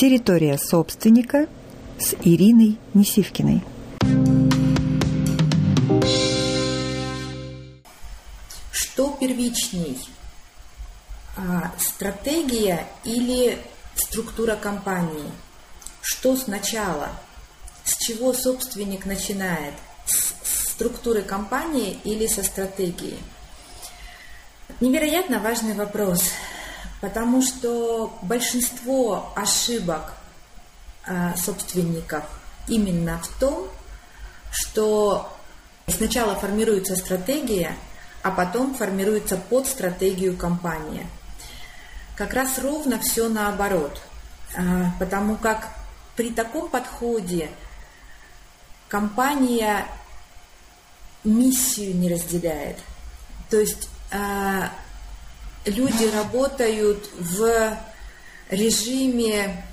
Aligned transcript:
Территория 0.00 0.56
собственника 0.56 1.46
с 1.98 2.14
Ириной 2.24 2.78
Несивкиной. 2.94 3.62
Что 8.72 9.14
первичней? 9.20 9.98
А, 11.36 11.74
стратегия 11.78 12.86
или 13.04 13.58
структура 13.94 14.56
компании? 14.56 15.30
Что 16.00 16.34
сначала? 16.34 17.10
С 17.84 17.98
чего 17.98 18.32
собственник 18.32 19.04
начинает? 19.04 19.74
С 20.06 20.70
структуры 20.70 21.20
компании 21.20 21.98
или 22.04 22.26
со 22.26 22.42
стратегии? 22.42 23.18
Невероятно 24.80 25.40
важный 25.40 25.74
вопрос, 25.74 26.22
потому 27.00 27.42
что 27.42 28.18
большинство 28.22 29.32
ошибок 29.34 30.12
э, 31.06 31.34
собственников 31.36 32.24
именно 32.68 33.18
в 33.18 33.28
том, 33.38 33.68
что 34.50 35.32
сначала 35.86 36.34
формируется 36.34 36.96
стратегия, 36.96 37.76
а 38.22 38.30
потом 38.30 38.74
формируется 38.74 39.36
под 39.36 39.66
стратегию 39.66 40.36
компания. 40.36 41.06
Как 42.16 42.34
раз 42.34 42.58
ровно 42.58 42.98
все 42.98 43.28
наоборот, 43.28 44.00
э, 44.54 44.84
потому 44.98 45.36
как 45.36 45.68
при 46.16 46.30
таком 46.30 46.68
подходе 46.68 47.50
компания 48.88 49.86
миссию 51.24 51.96
не 51.96 52.12
разделяет. 52.12 52.78
То 53.48 53.58
есть 53.58 53.88
а, 54.12 54.70
люди 55.64 56.04
работают 56.14 57.08
в 57.18 57.76
режиме 58.50 59.64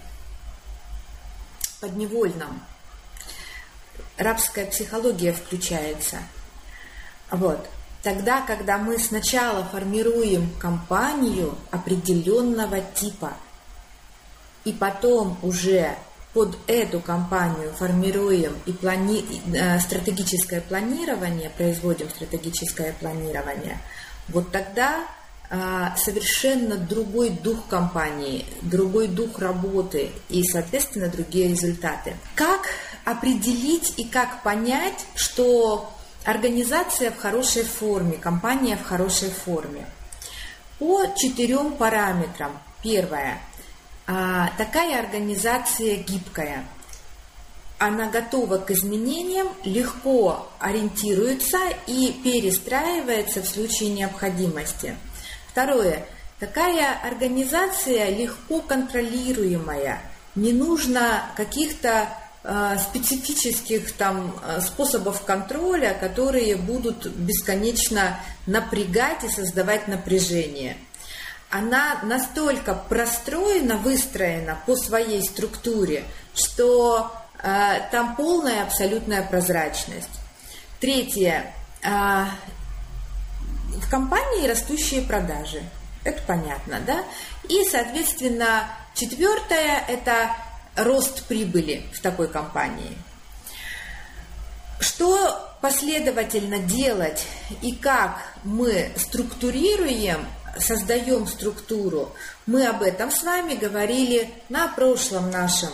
подневольном. 1.80 2.62
Рабская 4.18 4.66
психология 4.66 5.32
включается. 5.32 6.18
Вот. 7.30 7.70
Тогда, 8.04 8.42
когда 8.42 8.78
мы 8.78 9.00
сначала 9.00 9.64
формируем 9.66 10.54
компанию 10.60 11.58
определенного 11.72 12.82
типа, 12.82 13.34
и 14.64 14.74
потом 14.74 15.38
уже 15.42 15.96
под 16.34 16.58
эту 16.68 17.00
компанию 17.00 17.74
формируем 17.74 18.56
и 18.66 18.72
плани... 18.72 19.26
Э, 19.56 19.80
стратегическое 19.80 20.62
планирование, 20.62 21.50
производим 21.50 22.10
стратегическое 22.10 22.94
планирование– 22.94 23.80
вот 24.30 24.52
тогда 24.52 25.08
совершенно 25.50 26.78
другой 26.78 27.30
дух 27.30 27.68
компании, 27.70 28.46
другой 28.62 29.08
дух 29.08 29.40
работы 29.40 30.12
и, 30.30 30.44
соответственно, 30.44 31.08
другие 31.08 31.50
результаты. 31.50 32.18
Как 32.36 32.68
определить 33.06 33.94
и 33.98 34.04
как 34.04 34.44
понять, 34.44 35.06
что 35.16 35.90
организация 36.26 37.12
в 37.12 37.18
хорошей 37.18 37.64
форме, 37.64 38.18
компания 38.18 38.76
в 38.78 38.84
хорошей 38.84 39.30
форме? 39.30 39.88
По 40.80 41.06
четырем 41.16 41.76
параметрам. 41.76 42.60
Первое. 42.84 43.40
А, 44.06 44.52
такая 44.58 45.00
организация 45.00 45.96
гибкая– 45.96 46.66
она 47.80 48.10
готова 48.10 48.58
к 48.58 48.72
изменениям, 48.72 49.50
легко 49.64 50.48
ориентируется 50.60 51.60
и 51.86 52.12
перестраивается 52.24 53.44
в 53.44 53.48
случае 53.48 53.92
необходимости. 53.92 54.98
Второе. 55.58 56.06
Такая 56.40 57.00
организация 57.04 58.12
легко 58.12 58.62
контролируемая. 58.62 60.04
Не 60.36 60.54
нужно 60.54 61.24
каких-то 61.36 62.10
э, 62.44 62.78
специфических 62.78 63.92
там 63.94 64.40
э, 64.44 64.62
способов 64.62 65.24
контроля, 65.24 65.98
которые 66.00 66.58
будут 66.58 67.08
бесконечно 67.08 68.20
напрягать 68.46 69.24
и 69.24 69.30
создавать 69.30 69.88
напряжение. 69.88 70.78
Она 71.50 72.02
настолько 72.04 72.76
простроена, 72.76 73.78
выстроена 73.78 74.60
по 74.68 74.76
своей 74.76 75.24
структуре, 75.24 76.04
что 76.36 77.12
а, 77.42 77.80
там 77.90 78.16
полная 78.16 78.62
абсолютная 78.62 79.24
прозрачность. 79.24 80.20
Третье. 80.80 81.52
А, 81.84 82.30
в 83.82 83.90
компании 83.90 84.48
растущие 84.48 85.02
продажи. 85.02 85.64
Это 86.04 86.22
понятно, 86.24 86.80
да? 86.86 87.04
И, 87.50 87.64
соответственно, 87.70 88.68
четвертое– 88.94 89.84
это 89.88 90.32
рост 90.76 91.24
прибыли 91.26 91.86
в 91.94 92.02
такой 92.02 92.28
компании. 92.28 92.98
Что 94.80 95.56
последовательно 95.62 96.60
делать 96.60 97.26
и 97.62 97.76
как 97.76 98.20
мы 98.44 98.92
структурируем, 98.96 100.26
создаем 100.60 101.28
структуру, 101.28 102.14
мы 102.46 102.68
об 102.68 102.84
этом 102.84 103.12
с 103.12 103.24
вами 103.24 103.56
говорили 103.56 104.30
на 104.50 104.68
прошлом 104.68 105.32
нашем 105.32 105.72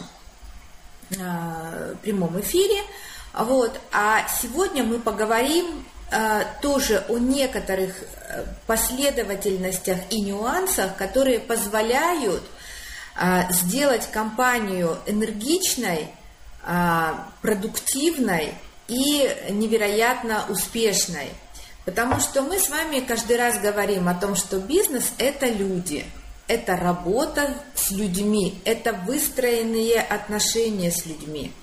Э, 1.19 1.95
прямом 2.01 2.39
эфире. 2.39 2.81
Вот. 3.33 3.79
А 3.91 4.27
сегодня 4.41 4.83
мы 4.83 4.99
поговорим 4.99 5.85
тоже 6.61 7.03
о 7.09 7.17
некоторых 7.17 7.95
э, 8.01 8.45
последовательностях 8.67 9.97
и 10.09 10.21
нюансах, 10.21 10.95
которые 10.95 11.39
позволяют 11.39 12.43
сделать 13.51 14.09
компанию 14.09 14.97
энергичной, 15.05 16.07
продуктивной 17.43 18.55
и 18.87 19.29
невероятно 19.51 20.45
успешной. 20.49 21.29
Потому 21.85 22.19
что 22.19 22.41
мы 22.41 22.57
с 22.57 22.69
вами 22.69 23.01
каждый 23.01 23.37
раз 23.37 23.59
говорим 23.59 24.07
о 24.07 24.15
том, 24.15 24.35
что 24.35 24.57
бизнес– 24.57 25.11
это 25.19 25.45
люди– 25.45 26.05
это 26.47 26.75
работа 26.75 27.55
с 27.73 27.91
людьми, 27.91 28.59
это 28.65 28.93
выстроенные 28.93 30.01
отношения 30.01 30.91
с 30.91 31.05
людьми. 31.05 31.53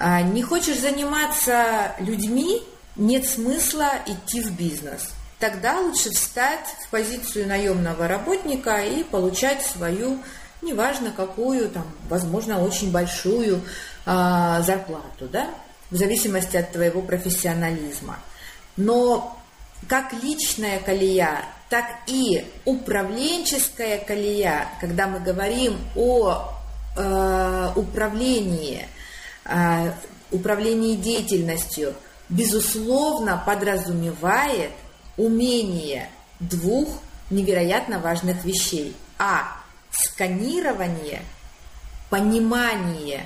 Не 0.00 0.42
хочешь 0.42 0.78
заниматься 0.78 1.94
людьми, 1.98 2.62
нет 2.96 3.26
смысла 3.26 3.92
идти 4.06 4.40
в 4.40 4.52
бизнес. 4.52 5.10
Тогда 5.38 5.80
лучше 5.80 6.10
встать 6.10 6.66
в 6.86 6.90
позицию 6.90 7.46
наемного 7.46 8.08
работника 8.08 8.78
и 8.78 9.04
получать 9.04 9.62
свою, 9.62 10.18
неважно 10.62 11.10
какую, 11.10 11.68
там, 11.68 11.86
возможно, 12.08 12.62
очень 12.62 12.90
большую 12.90 13.60
э, 14.06 14.62
зарплату, 14.64 15.28
да, 15.30 15.50
в 15.90 15.96
зависимости 15.96 16.56
от 16.56 16.72
твоего 16.72 17.02
профессионализма. 17.02 18.18
Но 18.78 19.38
как 19.88 20.12
личная 20.22 20.80
колея 20.80 21.44
так 21.68 21.84
и 22.06 22.46
управленческая 22.64 23.98
колея, 23.98 24.68
когда 24.80 25.06
мы 25.06 25.20
говорим 25.20 25.78
о 25.96 26.50
э, 26.96 27.72
управлении, 27.74 28.86
э, 29.44 29.92
управлении 30.30 30.96
деятельностью, 30.96 31.94
безусловно 32.28 33.42
подразумевает 33.44 34.72
умение 35.16 36.10
двух 36.40 36.88
невероятно 37.30 37.98
важных 37.98 38.44
вещей. 38.44 38.96
А. 39.18 39.56
Сканирование, 39.90 41.22
понимание, 42.10 43.24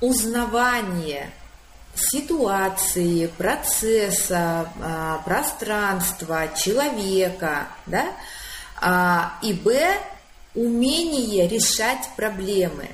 узнавание– 0.00 1.30
ситуации, 1.94 3.26
процесса, 3.26 4.70
а, 4.80 5.18
пространства, 5.24 6.48
человека, 6.56 7.68
да, 7.86 8.12
а, 8.80 9.38
и 9.42 9.52
б 9.52 9.96
умение 10.54 11.48
решать 11.48 12.08
проблемы. 12.16 12.88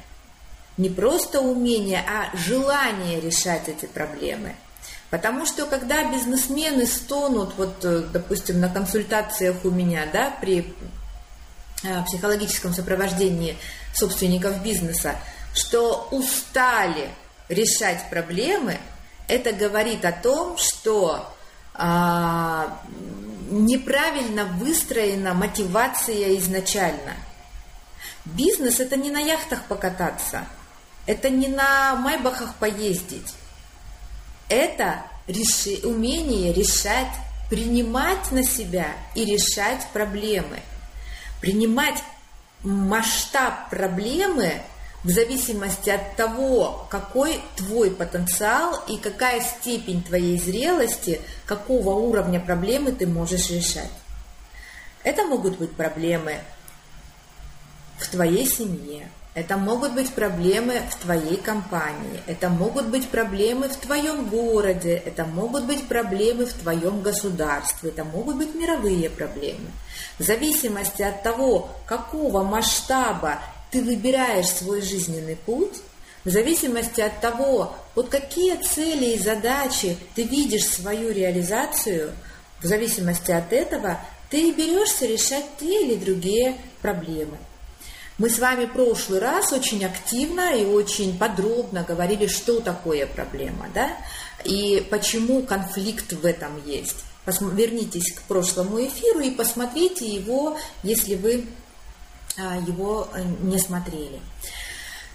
Не 0.77 0.91
просто 0.91 1.41
умение, 1.41 2.05
а 2.07 2.37
желание 2.37 3.21
решать 3.21 3.69
эти 3.69 3.87
проблемы. 3.87 4.55
Потому 5.11 5.47
что 5.47 5.67
когда 5.67 6.11
бизнесмены 6.11 6.87
стонут, 6.87 7.55
вот, 7.57 7.85
э, 7.85 8.05
допустим, 8.13 8.61
на 8.61 8.69
консультациях 8.69 9.65
у 9.65 9.71
меня, 9.71 10.07
да, 10.13 10.35
при 10.41 10.75
э, 11.85 12.03
психологическом 12.05 12.75
сопровождении 12.75 13.57
собственников 13.95 14.63
бизнеса, 14.63 15.17
что 15.55 16.09
устали 16.11 17.09
решать 17.49 18.11
проблемы, 18.11 18.79
это 19.29 19.53
говорит 19.53 20.05
о 20.05 20.13
том, 20.13 20.57
что 20.59 21.33
а, 21.75 22.79
неправильно 23.51 24.45
выстроена 24.45 25.35
мотивация 25.35 26.37
изначально. 26.39 27.15
Бизнес 28.25 28.81
это 28.81 28.97
не 28.97 29.11
на 29.11 29.21
яхтах 29.21 29.65
покататься, 29.65 30.47
это 31.07 31.31
не 31.31 31.49
на 31.49 31.95
майбахах 31.97 32.55
поездить. 32.57 33.35
Это 34.48 35.03
реши, 35.27 35.87
умение 35.87 36.53
решать, 36.53 37.13
принимать 37.51 38.31
на 38.31 38.45
себя 38.45 38.89
и 39.15 39.25
решать 39.25 39.87
проблемы. 39.93 40.60
Принимать 41.41 42.03
масштаб 42.63 43.71
проблемы 43.71 44.60
в 45.04 45.10
зависимости 45.10 45.91
от 45.91 46.16
того, 46.16 46.87
какой 46.91 47.41
твой 47.57 47.91
потенциал 47.91 48.83
и 48.89 48.98
какая 48.98 49.41
степень 49.41 50.03
твоей 50.03 50.39
зрелости, 50.39 51.21
какого 51.45 51.95
уровня 51.95 52.41
проблемы 52.41 52.93
ты 52.93 53.07
можешь 53.07 53.51
решать. 53.51 53.91
Это 55.04 55.25
могут 55.25 55.59
быть 55.59 55.72
проблемы 55.77 56.41
в 57.98 58.09
твоей 58.09 58.47
семье, 58.47 59.09
это 59.36 59.59
могут 59.59 59.92
быть 59.92 60.15
проблемы 60.15 60.80
в 60.91 60.97
твоей 60.97 61.36
компании, 61.36 62.22
это 62.27 62.48
могут 62.48 62.86
быть 62.86 63.06
проблемы 63.10 63.68
в 63.68 63.77
твоем 63.77 64.30
городе, 64.30 65.03
это 65.04 65.27
могут 65.27 65.65
быть 65.65 65.86
проблемы 65.86 66.47
в 66.47 66.54
твоем 66.54 67.03
государстве, 67.03 67.91
это 67.91 68.03
могут 68.03 68.36
быть 68.36 68.54
мировые 68.54 69.10
проблемы. 69.10 69.71
В 70.18 70.22
зависимости 70.22 71.03
от 71.03 71.22
того, 71.22 71.68
какого 71.84 72.44
масштаба 72.44 73.41
ты 73.71 73.83
выбираешь 73.83 74.48
свой 74.48 74.80
жизненный 74.80 75.36
путь, 75.36 75.83
в 76.24 76.30
зависимости 76.30 77.03
от 77.03 77.21
того, 77.21 77.77
вот 77.94 78.09
какие 78.09 78.56
цели 78.56 79.16
и 79.16 79.22
задачи 79.22 79.98
ты 80.15 80.22
видишь 80.22 80.66
свою 80.66 81.12
реализацию, 81.12 82.12
в 82.62 82.66
зависимости 82.66 83.33
от 83.33 83.53
этого 83.53 84.00
ты 84.30 84.50
берешься 84.53 85.04
решать 85.04 85.44
те 85.60 85.83
или 85.84 85.97
другие 85.97 86.56
проблемы. 86.80 87.36
Мы 88.18 88.30
с 88.30 88.39
вами 88.39 88.65
в 88.65 88.72
прошлый 88.72 89.18
раз 89.21 89.53
очень 89.53 89.84
активно 89.84 90.54
и 90.54 90.65
очень 90.65 91.18
подробно 91.18 91.83
говорили, 91.83 92.28
что 92.28 92.60
такое 92.60 93.07
проблема, 93.07 93.68
да, 93.74 93.91
и 94.42 94.86
почему 94.91 95.42
конфликт 95.42 96.15
в 96.15 96.24
этом 96.24 96.65
есть. 96.65 97.04
Вернитесь 97.27 98.15
к 98.15 98.22
прошлому 98.22 98.83
эфиру 98.83 99.21
и 99.21 99.33
посмотрите 99.33 100.07
его, 100.09 100.57
если 100.83 101.16
вы 101.16 101.45
а, 102.39 102.57
его 102.57 103.09
э, 103.13 103.22
не 103.42 103.59
смотрели. 103.59 104.22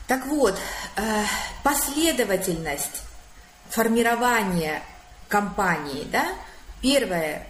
Так 0.08 0.28
вот, 0.28 0.56
э, 0.98 1.24
последовательность 1.64 3.02
формирования 3.70 4.84
компании, 5.28 6.06
да, 6.12 6.28
первое, 6.82 7.48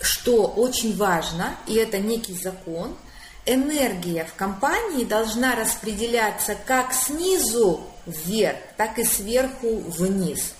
что 0.00 0.46
очень 0.46 0.96
важно, 0.96 1.56
и 1.66 1.74
это 1.74 1.98
некий 1.98 2.32
закон– 2.32 2.96
энергия 3.46 4.24
в 4.24 4.34
компании 4.34 5.04
должна 5.04 5.54
распределяться 5.54 6.56
как 6.66 6.92
снизу 6.92 7.80
вверх, 8.04 8.58
так 8.76 8.98
и 8.98 9.04
сверху 9.04 9.78
вниз. 9.78 10.52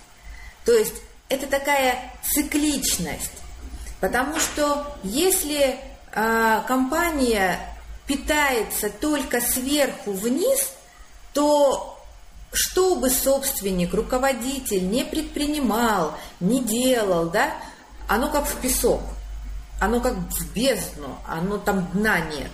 То 0.65 0.73
есть 0.73 0.95
это 1.29 1.47
такая 1.47 2.13
цикличность, 2.23 3.33
потому 4.01 4.39
что 4.39 4.97
если 5.03 5.77
э, 6.13 6.63
компания 6.67 7.59
питается 8.07 8.89
только 8.89 9.41
сверху 9.41 10.13
вниз, 10.13 10.73
то 11.33 11.93
что 12.53 12.95
бы 12.97 13.11
собственник, 13.11 13.93
руководитель 13.93 14.89
не 14.89 15.05
предпринимал, 15.05 16.15
не 16.41 16.61
делал, 16.61 17.29
да, 17.29 17.53
оно 18.09 18.31
как 18.31 18.47
в 18.47 18.57
песок, 18.61 19.03
оно 19.81 20.01
как 20.01 20.15
в 20.15 20.53
бездну, 20.55 21.19
оно 21.27 21.59
там 21.59 21.87
дна 21.93 22.21
нет. 22.21 22.51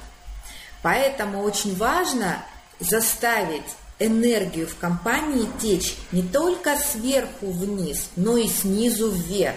Поэтому 0.83 1.43
очень 1.43 1.77
важно 1.77 2.45
заставить 2.81 3.63
энергию 3.99 4.67
в 4.67 4.77
компании 4.77 5.49
течь 5.61 5.95
не 6.11 6.23
только 6.23 6.77
сверху 6.77 7.51
вниз, 7.51 8.09
но 8.17 8.37
и 8.37 8.49
снизу 8.49 9.11
вверх. 9.11 9.57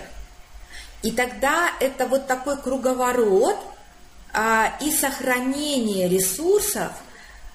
И 1.01 1.12
тогда 1.12 1.72
это 1.80 2.07
вот 2.07 2.27
такой 2.27 2.57
круговорот 2.57 3.57
а, 4.33 4.75
и 4.81 4.92
сохранение 4.92 6.07
ресурсов 6.07 6.92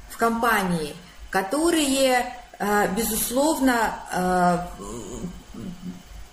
в 0.08 0.16
компании, 0.16 0.94
которые, 1.30 2.32
а, 2.58 2.88
безусловно, 2.88 4.00
а, 4.12 4.70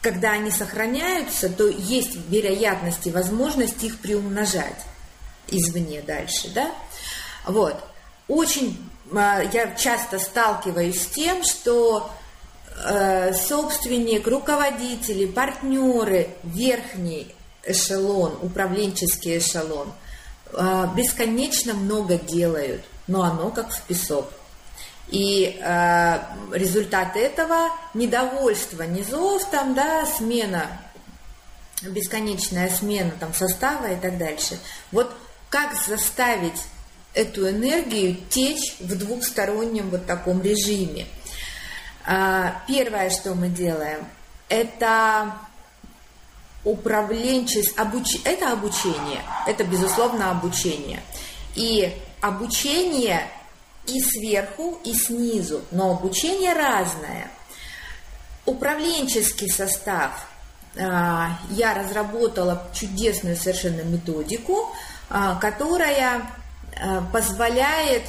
когда 0.01 0.31
они 0.31 0.51
сохраняются, 0.51 1.49
то 1.49 1.67
есть 1.67 2.15
вероятность 2.29 3.07
и 3.07 3.11
возможность 3.11 3.83
их 3.83 3.99
приумножать 3.99 4.85
извне 5.49 6.01
дальше, 6.01 6.49
да? 6.53 6.71
Вот. 7.47 7.75
Очень 8.27 8.77
а, 9.15 9.41
я 9.41 9.73
часто 9.75 10.19
сталкиваюсь 10.19 11.01
с 11.01 11.05
тем, 11.07 11.43
что 11.43 12.09
э, 12.85 13.33
собственник, 13.33 14.27
руководители, 14.27 15.25
партнеры, 15.25 16.29
верхний 16.43 17.33
эшелон, 17.63 18.37
управленческий 18.41 19.37
эшелон, 19.37 19.93
э, 20.51 20.87
бесконечно 20.95 21.73
много 21.73 22.17
делают, 22.17 22.83
но 23.07 23.23
оно 23.23 23.49
как 23.49 23.71
в 23.71 23.81
песок. 23.83 24.29
И 25.07 25.57
э, 25.57 26.19
результат 26.51 27.15
этого 27.15 27.69
недовольство 27.93 28.83
низов, 28.83 29.49
там, 29.49 29.73
да, 29.73 30.05
смена, 30.05 30.65
бесконечная 31.81 32.69
смена 32.69 33.13
там, 33.17 33.33
состава 33.33 33.85
и 33.93 33.95
так 33.95 34.17
дальше. 34.17 34.59
Вот 34.91 35.15
как 35.49 35.73
заставить 35.87 36.61
эту 37.17 37.49
энергию 37.49 38.15
течь 38.29 38.75
в 38.79 38.95
двухстороннем 38.95 39.89
вот 39.89 40.05
таком 40.05 40.41
режиме. 40.41 41.07
А, 42.05 42.61
первое, 42.67 43.09
что 43.09 43.33
мы 43.33 43.49
делаем, 43.49 44.07
это 44.49 45.33
управленческое 46.63 47.85
обуч... 47.85 48.17
это 48.23 48.51
обучение, 48.51 49.21
это 49.47 49.63
безусловно 49.63 50.29
обучение. 50.29 51.01
И 51.55 51.91
обучение 52.21 53.27
и 53.87 53.99
сверху, 53.99 54.79
и 54.83 54.93
снизу, 54.93 55.63
но 55.71 55.91
обучение 55.91 56.53
разное. 56.53 57.31
Управленческий 58.45 59.49
состав. 59.49 60.27
А, 60.79 61.39
я 61.49 61.73
разработала 61.73 62.69
чудесную 62.73 63.35
совершенно 63.35 63.81
методику, 63.81 64.71
а, 65.09 65.35
которая 65.35 66.21
позволяет 67.11 68.03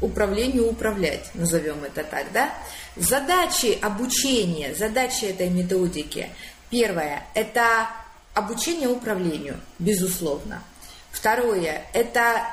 управлению 0.00 0.68
управлять, 0.68 1.30
назовем 1.34 1.84
это 1.84 2.04
так, 2.04 2.32
да? 2.32 2.50
Задачи 2.96 3.78
обучения, 3.80 4.74
задачи 4.74 5.24
этой 5.24 5.48
методики. 5.48 6.30
Первое– 6.70 7.24
это 7.34 7.88
обучение 8.34 8.88
управлению, 8.88 9.60
безусловно. 9.78 10.62
Второе– 11.10 11.84
это 11.92 12.46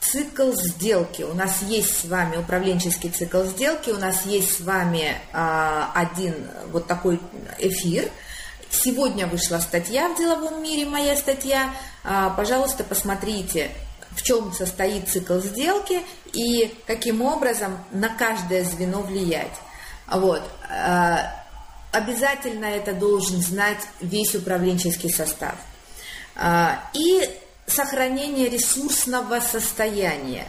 цикл 0.00 0.52
сделки. 0.52 1.22
У 1.22 1.34
нас 1.34 1.62
есть 1.62 2.00
с 2.00 2.04
вами 2.04 2.36
управленческий 2.36 3.10
цикл 3.10 3.44
сделки, 3.44 3.90
у 3.90 3.98
нас 3.98 4.26
есть 4.26 4.58
с 4.58 4.60
вами 4.60 5.16
а, 5.32 5.92
один 5.94 6.34
вот 6.70 6.86
такой 6.86 7.20
эфир. 7.58 8.10
Сегодня 8.70 9.26
вышла 9.26 9.58
статья 9.58 10.08
в 10.08 10.18
деловом 10.18 10.62
мире, 10.62 10.84
моя 10.84 11.16
статья. 11.16 11.72
А, 12.02 12.30
пожалуйста, 12.30 12.84
посмотрите, 12.84 13.70
в 14.16 14.22
чем 14.22 14.52
состоит 14.52 15.08
цикл 15.08 15.38
сделки 15.38 16.02
и 16.32 16.74
каким 16.86 17.22
образом 17.22 17.78
на 17.90 18.08
каждое 18.08 18.64
звено 18.64 19.02
влиять. 19.02 19.54
Вот. 20.06 20.42
Э, 20.68 21.18
обязательно 21.92 22.66
это 22.66 22.92
должен 22.92 23.40
знать 23.40 23.80
весь 24.00 24.34
управленческий 24.34 25.12
состав. 25.12 25.56
Э, 26.36 26.76
и 26.92 27.28
сохранение 27.66 28.48
ресурсного 28.48 29.40
состояния. 29.40 30.46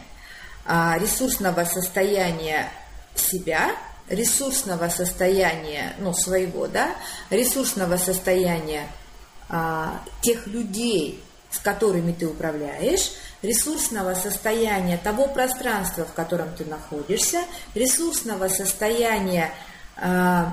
Э, 0.65 0.93
ресурсного 1.00 1.63
состояния 1.65 2.69
себя, 3.15 3.72
ресурсного 4.10 4.89
состояния, 4.89 5.95
ну, 6.00 6.13
своего, 6.13 6.67
да, 6.67 6.95
ресурсного 7.29 7.98
состояния 7.98 8.88
тех 10.22 10.48
людей, 10.48 11.24
с 11.51 11.60
которыми 11.60 12.12
ты 12.12 12.27
управляешь, 12.27 13.12
ресурсного 13.46 14.14
состояния 14.16 14.98
того 14.98 15.28
пространства, 15.28 16.06
в 16.06 16.14
котором 16.14 16.54
ты 16.56 16.66
находишься, 16.66 17.44
ресурсного 17.74 18.48
состояния 18.48 19.52
э, 19.98 20.46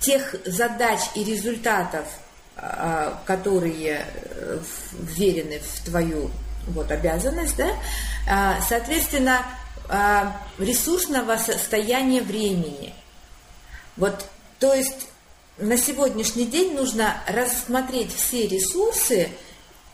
тех 0.00 0.34
задач 0.44 1.00
и 1.14 1.24
результатов, 1.24 2.06
э, 2.56 3.12
которые 3.24 4.06
вверены 4.92 5.60
в 5.60 5.84
твою 5.84 6.30
вот, 6.68 6.90
обязанность, 6.90 7.56
да? 7.56 7.70
э, 8.28 8.60
соответственно, 8.68 9.42
э, 9.88 10.22
ресурсного 10.58 11.36
состояния 11.36 12.22
времени. 12.22 12.94
Вот, 13.96 14.26
то 14.58 14.74
есть 14.74 15.08
на 15.58 15.78
сегодняшний 15.78 16.44
день 16.44 16.74
нужно 16.74 17.16
рассмотреть 17.28 18.14
все 18.14 18.46
ресурсы, 18.46 19.30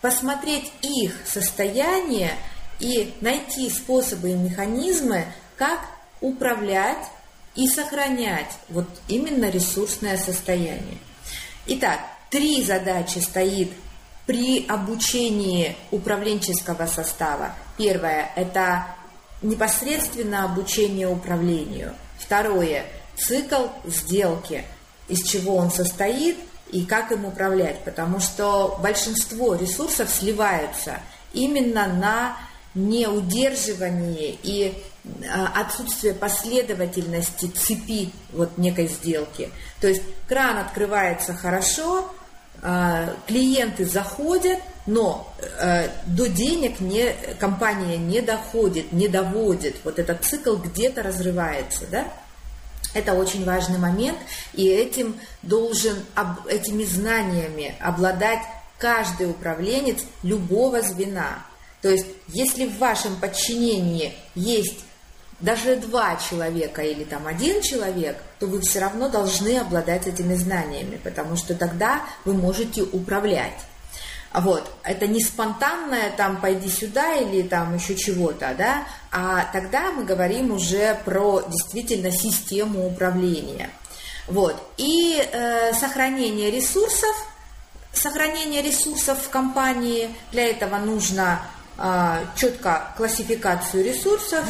посмотреть 0.02 0.70
их 0.82 1.14
состояние 1.26 2.32
и 2.80 3.14
найти 3.22 3.70
способы 3.70 4.32
и 4.32 4.34
механизмы, 4.34 5.24
как 5.56 5.80
управлять 6.20 7.06
и 7.54 7.68
сохранять 7.68 8.50
вот 8.68 8.86
именно 9.08 9.48
ресурсное 9.48 10.18
состояние. 10.18 10.98
Итак, 11.66 12.00
три 12.30 12.62
задачи 12.62 13.18
стоит 13.18 13.72
при 14.26 14.66
обучении 14.66 15.76
управленческого 15.90 16.86
состава. 16.86 17.54
Первое– 17.76 18.30
это 18.36 18.86
непосредственно 19.40 20.44
обучение 20.44 21.08
управлению. 21.08 21.94
Второе– 22.18 22.86
цикл 23.16 23.66
сделки, 23.84 24.64
из 25.08 25.22
чего 25.22 25.56
он 25.56 25.70
состоит 25.70 26.36
и 26.72 26.84
как 26.84 27.12
им 27.12 27.24
управлять, 27.26 27.84
потому 27.84 28.18
что 28.18 28.78
большинство 28.82 29.54
ресурсов 29.54 30.10
сливаются 30.10 31.00
именно 31.32 31.86
на 31.86 32.36
неудерживании 32.74 34.38
и 34.42 34.82
а, 35.30 35.60
отсутствие 35.60 36.14
последовательности 36.14 37.46
цепи 37.46 38.10
вот 38.32 38.56
некой 38.56 38.88
сделки. 38.88 39.50
То 39.80 39.88
есть 39.88 40.02
кран 40.26 40.58
открывается 40.58 41.34
хорошо, 41.34 42.10
а, 42.62 43.14
клиенты 43.26 43.84
заходят, 43.84 44.58
но 44.86 45.32
э, 45.38 45.88
до 46.06 46.28
денег 46.28 46.80
не, 46.80 47.14
компания 47.38 47.96
не 47.98 48.20
доходит, 48.20 48.92
не 48.92 49.06
доводит. 49.06 49.76
Вот 49.84 49.98
этот 50.00 50.24
цикл 50.24 50.56
где-то 50.56 51.02
разрывается, 51.04 51.86
да? 51.88 52.06
Это 52.94 53.14
очень 53.14 53.44
важный 53.44 53.78
момент, 53.78 54.18
и 54.52 54.68
этим 54.68 55.18
должен, 55.42 55.96
этими 56.48 56.84
знаниями 56.84 57.74
обладать 57.80 58.40
каждый 58.78 59.30
управленец 59.30 60.04
любого 60.22 60.82
звена. 60.82 61.46
То 61.80 61.88
есть, 61.88 62.06
если 62.28 62.66
в 62.66 62.78
вашем 62.78 63.16
подчинении 63.16 64.14
есть 64.34 64.84
даже 65.40 65.76
два 65.76 66.16
человека 66.16 66.82
или 66.82 67.04
там 67.04 67.26
один 67.26 67.60
человек, 67.62 68.16
то 68.38 68.46
вы 68.46 68.60
все 68.60 68.78
равно 68.78 69.08
должны 69.08 69.58
обладать 69.58 70.06
этими 70.06 70.34
знаниями, 70.34 71.00
потому 71.02 71.36
что 71.36 71.54
тогда 71.54 72.02
вы 72.24 72.34
можете 72.34 72.82
управлять. 72.82 73.58
Вот, 74.34 74.70
это 74.82 75.06
не 75.06 75.20
спонтанное 75.20 76.10
там 76.16 76.40
пойди 76.40 76.68
сюда 76.70 77.16
или 77.16 77.42
там 77.42 77.74
еще 77.76 77.94
чего-то, 77.94 78.54
да, 78.56 78.84
а 79.10 79.44
тогда 79.52 79.92
мы 79.92 80.04
говорим 80.04 80.52
уже 80.52 80.98
про 81.04 81.42
действительно 81.42 82.10
систему 82.10 82.86
управления. 82.86 83.70
Вот, 84.28 84.56
и 84.78 85.20
э, 85.20 85.74
сохранение 85.74 86.50
ресурсов, 86.50 87.14
сохранение 87.92 88.62
ресурсов 88.62 89.18
в 89.22 89.28
компании, 89.28 90.14
для 90.30 90.48
этого 90.48 90.78
нужно 90.78 91.42
э, 91.76 92.24
четко 92.34 92.94
классификацию 92.96 93.84
ресурсов 93.84 94.46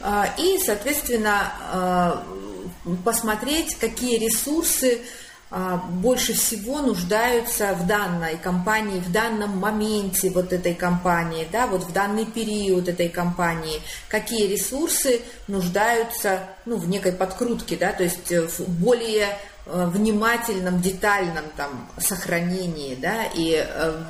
э, 0.00 0.24
и, 0.38 0.58
соответственно, 0.64 1.52
э, 1.72 2.94
посмотреть, 3.04 3.76
какие 3.76 4.18
ресурсы 4.18 5.00
а, 5.00 5.23
больше 5.54 6.32
всего 6.32 6.80
нуждаются 6.80 7.74
в 7.74 7.86
данной 7.86 8.36
компании, 8.36 8.98
в 8.98 9.12
данном 9.12 9.58
моменте 9.58 10.30
вот 10.30 10.52
этой 10.52 10.74
компании, 10.74 11.46
да, 11.52 11.68
вот 11.68 11.84
в 11.84 11.92
данный 11.92 12.26
период 12.26 12.88
этой 12.88 13.08
компании, 13.08 13.80
какие 14.08 14.48
ресурсы 14.48 15.20
нуждаются 15.46 16.40
ну, 16.64 16.76
в 16.76 16.88
некой 16.88 17.12
подкрутке, 17.12 17.76
да, 17.76 17.92
то 17.92 18.02
есть 18.02 18.32
э, 18.32 18.48
в 18.48 18.68
более 18.68 19.28
э, 19.66 19.86
внимательном, 19.92 20.80
детальном 20.80 21.44
там 21.56 21.88
сохранении, 21.98 22.96
да, 22.96 23.24
и 23.34 23.64
э, 23.64 24.02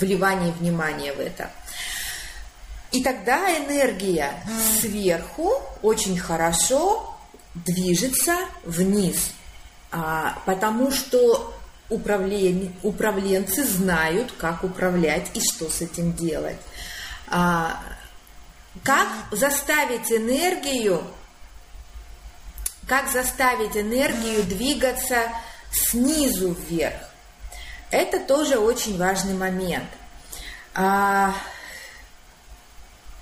вливании 0.00 0.52
внимания 0.58 1.12
в 1.12 1.20
это. 1.20 1.48
И 2.90 3.04
тогда 3.04 3.56
энергия 3.56 4.32
сверху 4.80 5.62
очень 5.82 6.18
хорошо 6.18 7.16
движется 7.54 8.36
вниз– 8.64 9.30
а, 9.90 10.38
потому 10.44 10.90
что 10.90 11.54
управлен, 11.88 12.74
управленцы 12.82 13.64
знают, 13.64 14.32
как 14.32 14.64
управлять 14.64 15.30
и 15.34 15.40
что 15.40 15.70
с 15.70 15.80
этим 15.80 16.12
делать. 16.12 16.58
А, 17.28 17.80
как 18.84 19.08
заставить 19.30 20.12
энергию, 20.12 21.02
как 22.86 23.08
заставить 23.10 23.76
энергию 23.76 24.44
двигаться 24.44 25.28
снизу 25.70 26.56
вверх? 26.68 27.08
Это 27.90 28.20
тоже 28.20 28.58
очень 28.58 28.98
важный 28.98 29.34
момент. 29.34 29.88
А, 30.74 31.34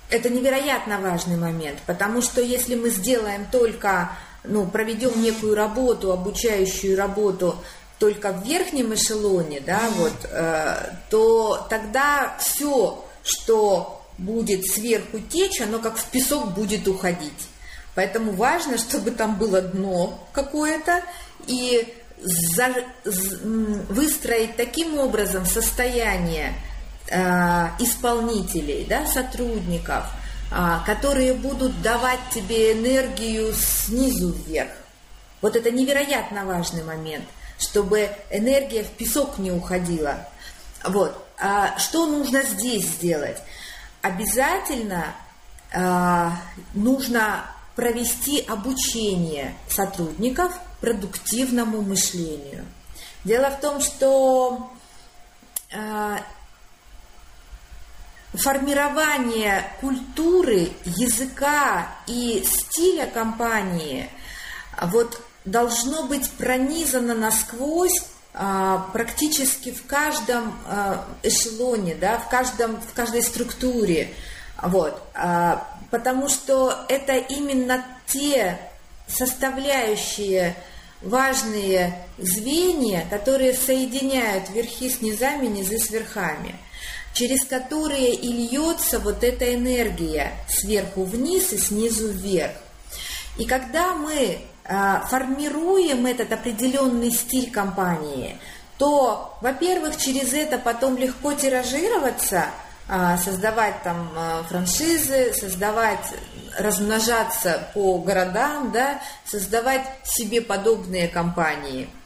это 0.09 0.29
невероятно 0.29 0.99
важный 0.99 1.37
момент, 1.37 1.79
потому 1.85 2.21
что 2.21 2.41
если 2.41 2.75
мы 2.75 2.89
сделаем 2.89 3.45
только 3.45 4.11
ну, 4.47 4.65
проведем 4.65 5.21
некую 5.21 5.55
работу, 5.55 6.11
обучающую 6.11 6.97
работу 6.97 7.55
только 7.99 8.31
в 8.31 8.45
верхнем 8.45 8.93
эшелоне, 8.93 9.59
да, 9.61 9.81
вот, 9.95 10.13
э, 10.23 10.91
то 11.09 11.65
тогда 11.69 12.37
все, 12.39 13.03
что 13.23 14.05
будет 14.17 14.65
сверху 14.65 15.19
течь, 15.19 15.61
оно 15.61 15.79
как 15.79 15.97
в 15.97 16.05
песок 16.05 16.53
будет 16.53 16.87
уходить. 16.87 17.47
Поэтому 17.95 18.31
важно, 18.33 18.77
чтобы 18.77 19.11
там 19.11 19.37
было 19.37 19.61
дно 19.61 20.27
какое-то, 20.31 21.01
и 21.47 21.93
за, 22.21 22.73
выстроить 23.03 24.55
таким 24.55 24.97
образом 24.99 25.45
состояние 25.45 26.53
э, 27.09 27.67
исполнителей, 27.79 28.85
да, 28.87 29.05
сотрудников– 29.07 30.05
которые 30.85 31.33
будут 31.33 31.81
давать 31.81 32.19
тебе 32.31 32.73
энергию 32.73 33.53
снизу 33.53 34.31
вверх. 34.31 34.71
Вот 35.41 35.55
это 35.55 35.71
невероятно 35.71 36.45
важный 36.45 36.83
момент, 36.83 37.25
чтобы 37.59 38.09
энергия 38.31 38.83
в 38.83 38.89
песок 38.91 39.37
не 39.37 39.51
уходила. 39.51 40.27
Вот. 40.83 41.23
А 41.39 41.77
что 41.77 42.07
нужно 42.07 42.41
здесь 42.43 42.85
сделать? 42.85 43.37
Обязательно 44.01 45.13
а, 45.73 46.33
нужно 46.73 47.45
провести 47.75 48.41
обучение 48.41 49.53
сотрудников 49.69 50.57
продуктивному 50.81 51.81
мышлению. 51.81 52.65
Дело 53.23 53.51
в 53.51 53.59
том, 53.59 53.81
что 53.81 54.71
а, 55.75 56.19
формирование 58.37 59.63
культуры, 59.81 60.69
языка 60.85 61.89
и 62.07 62.45
стиля 62.45 63.07
компании 63.07 64.09
вот 64.81 65.21
должно 65.45 66.03
быть 66.03 66.29
пронизано 66.31 67.15
насквозь 67.15 68.03
а, 68.33 68.89
практически 68.93 69.71
в 69.71 69.85
каждом 69.85 70.53
а, 70.67 71.05
эшелоне, 71.23 71.95
да, 71.95 72.19
в, 72.19 72.29
каждом, 72.29 72.79
в 72.79 72.93
каждой 72.93 73.23
структуре. 73.23 74.13
Вот, 74.61 75.01
а, 75.15 75.67
потому 75.89 76.29
что 76.29 76.85
это 76.89 77.13
именно 77.13 77.83
те 78.05 78.59
составляющие 79.07 80.55
важные 81.01 82.05
звенья, 82.17 83.05
которые 83.09 83.53
соединяют 83.53 84.49
верхи 84.49 84.89
с 84.89 85.01
низами, 85.01 85.47
низы 85.47 85.79
с 85.79 85.89
верхами– 85.89 86.55
через 87.13 87.45
которые 87.45 88.13
и 88.13 88.31
льется 88.31 88.99
вот 88.99 89.23
эта 89.23 89.53
энергия 89.53 90.33
сверху 90.47 91.03
вниз 91.03 91.51
и 91.51 91.57
снизу 91.57 92.09
вверх. 92.09 92.53
И 93.37 93.45
когда 93.45 93.93
мы 93.93 94.39
а, 94.65 95.01
формируем 95.07 96.05
этот 96.05 96.31
определенный 96.31 97.11
стиль 97.11 97.51
компании, 97.51 98.37
то, 98.77 99.37
во-первых, 99.41 99.97
через 99.97 100.33
это 100.33 100.57
потом 100.57 100.97
легко 100.97 101.33
тиражироваться, 101.33 102.45
а, 102.87 103.17
создавать 103.17 103.81
там 103.83 104.11
а, 104.15 104.43
франшизы, 104.43 105.33
создавать, 105.33 106.13
размножаться 106.57 107.67
по 107.73 107.97
городам, 107.99 108.71
да, 108.71 109.01
создавать 109.25 109.83
себе 110.03 110.41
подобные 110.41 111.07
компании– 111.07 111.89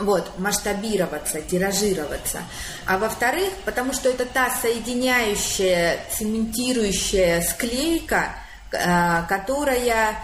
вот, 0.00 0.38
масштабироваться, 0.38 1.40
тиражироваться. 1.40 2.42
А 2.86 2.98
во-вторых, 2.98 3.50
потому 3.64 3.92
что 3.92 4.08
это 4.08 4.24
та 4.24 4.50
соединяющая, 4.50 5.98
цементирующая 6.16 7.42
склейка, 7.42 8.34
э, 8.72 9.22
которая, 9.28 10.16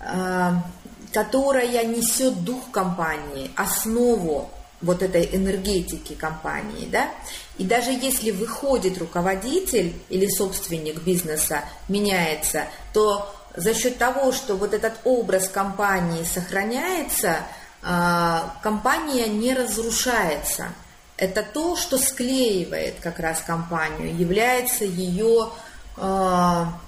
э, 0.00 0.52
которая 1.12 1.84
несет 1.84 2.44
дух 2.44 2.70
компании, 2.70 3.50
основу 3.56 4.50
вот 4.80 5.02
этой 5.02 5.28
энергетики 5.32 6.14
компании, 6.14 6.88
да, 6.90 7.08
и 7.56 7.64
даже 7.64 7.92
если 7.92 8.32
выходит 8.32 8.98
руководитель 8.98 9.94
или 10.08 10.26
собственник 10.26 11.02
бизнеса, 11.02 11.62
меняется, 11.88 12.64
то 12.92 13.32
за 13.54 13.74
счет 13.74 13.98
того, 13.98 14.32
что 14.32 14.56
вот 14.56 14.74
этот 14.74 14.94
образ 15.04 15.48
компании 15.48 16.24
сохраняется– 16.24 17.38
компания 17.82 19.26
не 19.26 19.54
разрушается. 19.54 20.68
Это 21.16 21.42
то, 21.42 21.76
что 21.76 21.98
склеивает 21.98 23.00
как 23.00 23.18
раз 23.18 23.40
компанию, 23.40 24.16
является 24.16 24.84
ее 24.84 25.50
а, 25.96 26.78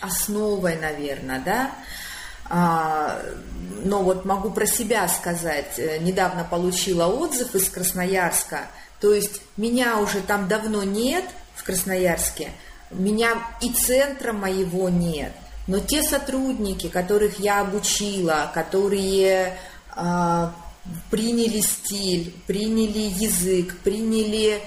основой, 0.00 0.76
наверное, 0.76 1.40
да. 1.40 1.70
А, 2.48 3.20
но 3.84 4.02
вот 4.02 4.24
могу 4.24 4.50
про 4.50 4.66
себя 4.66 5.08
сказать. 5.08 5.78
Э, 5.78 5.98
недавно 5.98 6.44
получила 6.44 7.06
отзыв 7.06 7.54
из 7.54 7.68
Красноярска. 7.68 8.66
То 9.00 9.12
есть 9.12 9.42
меня 9.56 9.98
уже 9.98 10.20
там 10.20 10.48
давно 10.48 10.82
нет 10.84 11.24
в 11.56 11.64
Красноярске, 11.64 12.50
меня 12.90 13.30
и 13.60 13.72
центра 13.72 14.32
моего 14.32 14.88
нет. 14.88 15.32
Но 15.66 15.78
те 15.78 16.02
сотрудники, 16.02 16.88
которых 16.88 17.38
я 17.38 17.60
обучила, 17.60 18.50
которые 18.52 19.56
приняли 21.10 21.60
стиль, 21.60 22.34
приняли 22.46 22.98
язык, 22.98 23.76
приняли 23.78 24.62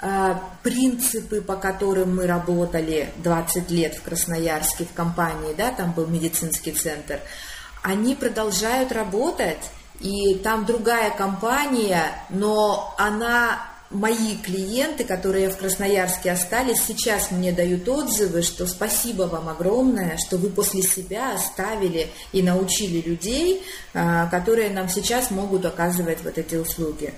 э, 0.00 0.34
принципы, 0.62 1.40
по 1.40 1.56
которым 1.56 2.16
мы 2.16 2.26
работали 2.26 3.10
20 3.18 3.70
лет 3.70 3.94
в 3.96 4.02
Красноярске 4.02 4.84
в 4.84 4.92
компании, 4.92 5.54
да, 5.56 5.70
там 5.72 5.92
был 5.92 6.06
медицинский 6.06 6.72
центр, 6.72 7.20
они 7.82 8.14
продолжают 8.14 8.92
работать, 8.92 9.70
и 10.00 10.36
там 10.36 10.64
другая 10.64 11.10
компания, 11.10 12.04
но 12.30 12.94
она 12.98 13.58
мои 13.90 14.36
клиенты, 14.36 15.04
которые 15.04 15.48
в 15.48 15.56
Красноярске 15.56 16.32
остались, 16.32 16.82
сейчас 16.82 17.30
мне 17.30 17.52
дают 17.52 17.88
отзывы, 17.88 18.42
что 18.42 18.66
спасибо 18.66 19.22
вам 19.22 19.48
огромное, 19.48 20.18
что 20.18 20.36
вы 20.36 20.50
после 20.50 20.82
себя 20.82 21.34
оставили 21.34 22.08
и 22.32 22.42
научили 22.42 23.00
людей, 23.00 23.62
а, 23.94 24.26
которые 24.26 24.70
нам 24.70 24.88
сейчас 24.88 25.30
могут 25.30 25.64
оказывать 25.64 26.18
вот 26.22 26.36
эти 26.36 26.56
услуги. 26.56 27.14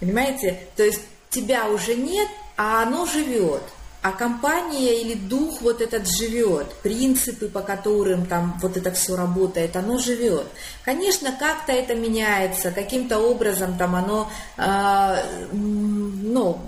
Понимаете? 0.00 0.58
То 0.76 0.84
есть 0.84 1.00
тебя 1.30 1.68
уже 1.68 1.94
нет, 1.94 2.28
а 2.56 2.82
оно 2.82 3.06
живет 3.06 3.62
а 4.06 4.12
компания 4.12 5.00
или 5.00 5.14
дух 5.14 5.60
вот 5.62 5.80
этот 5.80 6.06
живет, 6.06 6.72
принципы, 6.74 7.48
по 7.48 7.60
которым 7.60 8.26
там 8.26 8.56
вот 8.62 8.76
это 8.76 8.92
все 8.92 9.16
работает, 9.16 9.74
оно 9.74 9.98
живет. 9.98 10.46
Конечно, 10.84 11.32
как-то 11.32 11.72
это 11.72 11.96
меняется, 11.96 12.70
каким-то 12.70 13.18
образом 13.18 13.76
там 13.76 13.96
оно, 13.96 14.30
э, 14.58 15.48
ну, 15.50 16.60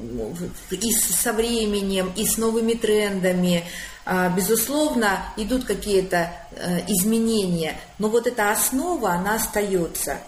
и 0.72 0.92
со 0.92 1.32
временем, 1.32 2.12
и 2.16 2.26
с 2.26 2.38
новыми 2.38 2.72
трендами, 2.72 3.64
э, 4.04 4.30
безусловно, 4.34 5.20
идут 5.36 5.64
какие-то 5.64 6.32
э, 6.50 6.80
изменения, 6.88 7.78
но 8.00 8.08
вот 8.08 8.26
эта 8.26 8.50
основа, 8.50 9.12
она 9.12 9.36
остается. 9.36 10.18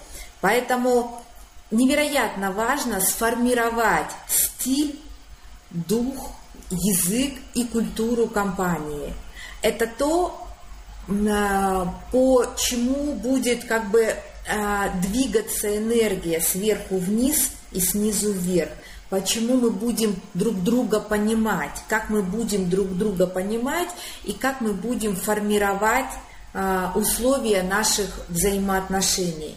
Поэтому 0.40 1.24
невероятно 1.72 2.52
важно 2.52 3.00
сформировать 3.00 4.12
стиль, 4.28 4.96
дух, 5.72 6.36
язык 6.70 7.34
и 7.54 7.64
культуру 7.64 8.26
компании. 8.26 9.12
Это 9.62 9.86
то, 9.86 10.48
а, 11.08 12.00
по 12.12 12.46
чему 12.56 13.14
будет 13.14 13.64
как 13.64 13.90
бы 13.90 14.14
а, 14.48 14.88
двигаться 15.00 15.76
энергия 15.76 16.40
сверху 16.40 16.98
вниз 16.98 17.50
и 17.72 17.80
снизу 17.80 18.32
вверх. 18.32 18.70
Почему 19.10 19.56
мы 19.56 19.70
будем 19.70 20.14
друг 20.34 20.62
друга 20.62 21.00
понимать, 21.00 21.82
как 21.88 22.10
мы 22.10 22.22
будем 22.22 22.70
друг 22.70 22.96
друга 22.96 23.26
понимать 23.26 23.88
и 24.24 24.32
как 24.32 24.60
мы 24.60 24.72
будем 24.72 25.16
формировать 25.16 26.10
а, 26.54 26.92
условия 26.94 27.62
наших 27.62 28.08
взаимоотношений. 28.28 29.56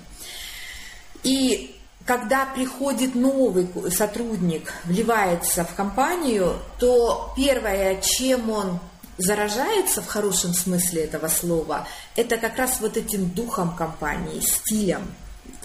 И 1.24 1.73
когда 2.06 2.46
приходит 2.46 3.16
новый 3.16 3.68
сотрудник, 3.90 4.74
вливается 4.84 5.64
в 5.64 5.74
компанию, 5.74 6.58
то 6.78 7.34
первое, 7.36 8.02
чем 8.02 8.50
он 8.50 8.80
заражается 9.18 10.02
в 10.02 10.08
хорошем 10.08 10.54
смысле 10.54 11.04
этого 11.04 11.28
слова, 11.30 11.88
это 12.16 12.38
как 12.38 12.58
раз 12.58 12.82
вот 12.82 12.98
этим 12.98 13.30
духом 13.30 13.76
компании, 13.76 14.42
стилем. 14.42 15.14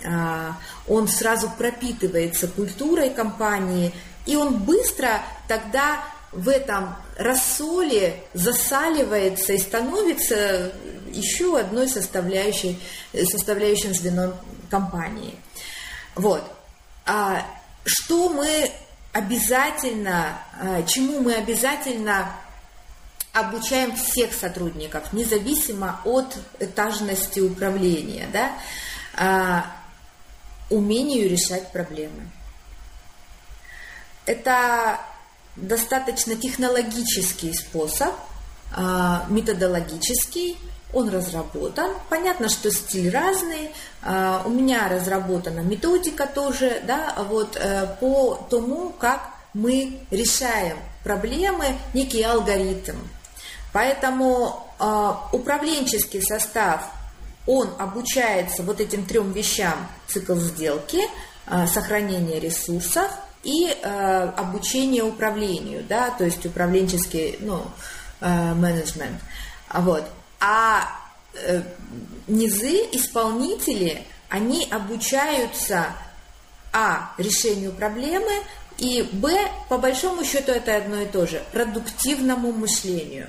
А, 0.06 0.56
он 0.86 1.08
сразу 1.08 1.50
пропитывается 1.58 2.46
культурой 2.46 3.10
компании, 3.10 3.92
и 4.26 4.36
он 4.36 4.58
быстро 4.58 5.22
тогда 5.48 6.04
в 6.30 6.48
этом 6.48 6.94
рассоле 7.16 8.22
засаливается 8.34 9.54
и 9.54 9.58
становится 9.58 10.72
еще 11.10 11.58
одной 11.58 11.88
составляющей, 11.88 12.78
составляющим 13.12 13.92
звеном 13.92 14.34
компании– 14.70 15.34
вот. 16.18 16.44
А 17.06 17.46
что 17.84 18.28
мы 18.28 18.70
обязательно, 19.12 20.38
а, 20.60 20.82
чему 20.82 21.20
мы 21.20 21.34
обязательно 21.34 22.32
обучаем 23.32 23.94
всех 23.94 24.34
сотрудников, 24.34 25.12
независимо 25.12 26.00
от 26.04 26.36
этажности 26.58 27.38
управления, 27.38 28.28
да, 28.32 28.52
а, 29.14 29.66
умению 30.70 31.30
решать 31.30 31.70
проблемы. 31.70 32.28
Это 34.26 35.00
достаточно 35.54 36.34
технологический 36.34 37.54
способ, 37.54 38.12
методологический, 39.28 40.56
он 40.92 41.10
разработан. 41.10 41.90
Понятно, 42.08 42.48
что 42.48 42.70
стиль 42.70 43.10
разный. 43.10 43.70
А, 44.02 44.42
у 44.44 44.50
меня 44.50 44.88
разработана 44.88 45.60
методика 45.60 46.26
тоже, 46.26 46.80
да, 46.86 47.14
вот 47.28 47.56
э, 47.56 47.86
по 48.00 48.46
тому, 48.50 48.90
как 48.98 49.30
мы 49.54 50.00
решаем 50.10 50.78
проблемы, 51.04 51.76
некий 51.94 52.22
алгоритм. 52.22 52.96
Поэтому 53.72 54.66
а, 54.78 55.28
управленческий 55.32 56.22
состав, 56.22 56.90
он 57.46 57.68
обучается 57.78 58.62
вот 58.62 58.80
этим 58.80 59.04
трем 59.04 59.32
вещам. 59.32 59.86
Цикл 60.06 60.36
сделки, 60.36 61.00
а, 61.46 61.66
сохранение 61.66 62.40
ресурсов 62.40 63.10
и 63.44 63.70
обучение 63.70 65.04
управлению, 65.04 65.84
да, 65.88 66.10
то 66.10 66.24
есть 66.24 66.44
управленческий, 66.44 67.36
ну, 67.38 67.62
менеджмент. 68.20 69.20
Вот. 69.72 70.08
А 70.40 70.88
э, 71.34 71.62
низы, 72.26 72.88
исполнители, 72.92 74.06
они 74.28 74.66
обучаются 74.70 75.94
а. 76.72 77.12
решению 77.18 77.72
проблемы 77.72 78.42
и 78.76 79.02
б. 79.02 79.50
по 79.68 79.78
большому 79.78 80.24
счету 80.24 80.52
это 80.52 80.76
одно 80.76 81.02
и 81.02 81.06
то 81.06 81.26
же, 81.26 81.42
продуктивному 81.52 82.52
мышлению. 82.52 83.28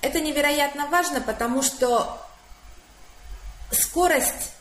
Это 0.00 0.20
невероятно 0.20 0.86
важно, 0.86 1.20
потому 1.20 1.62
что 1.62 2.20
скорость, 3.70 4.52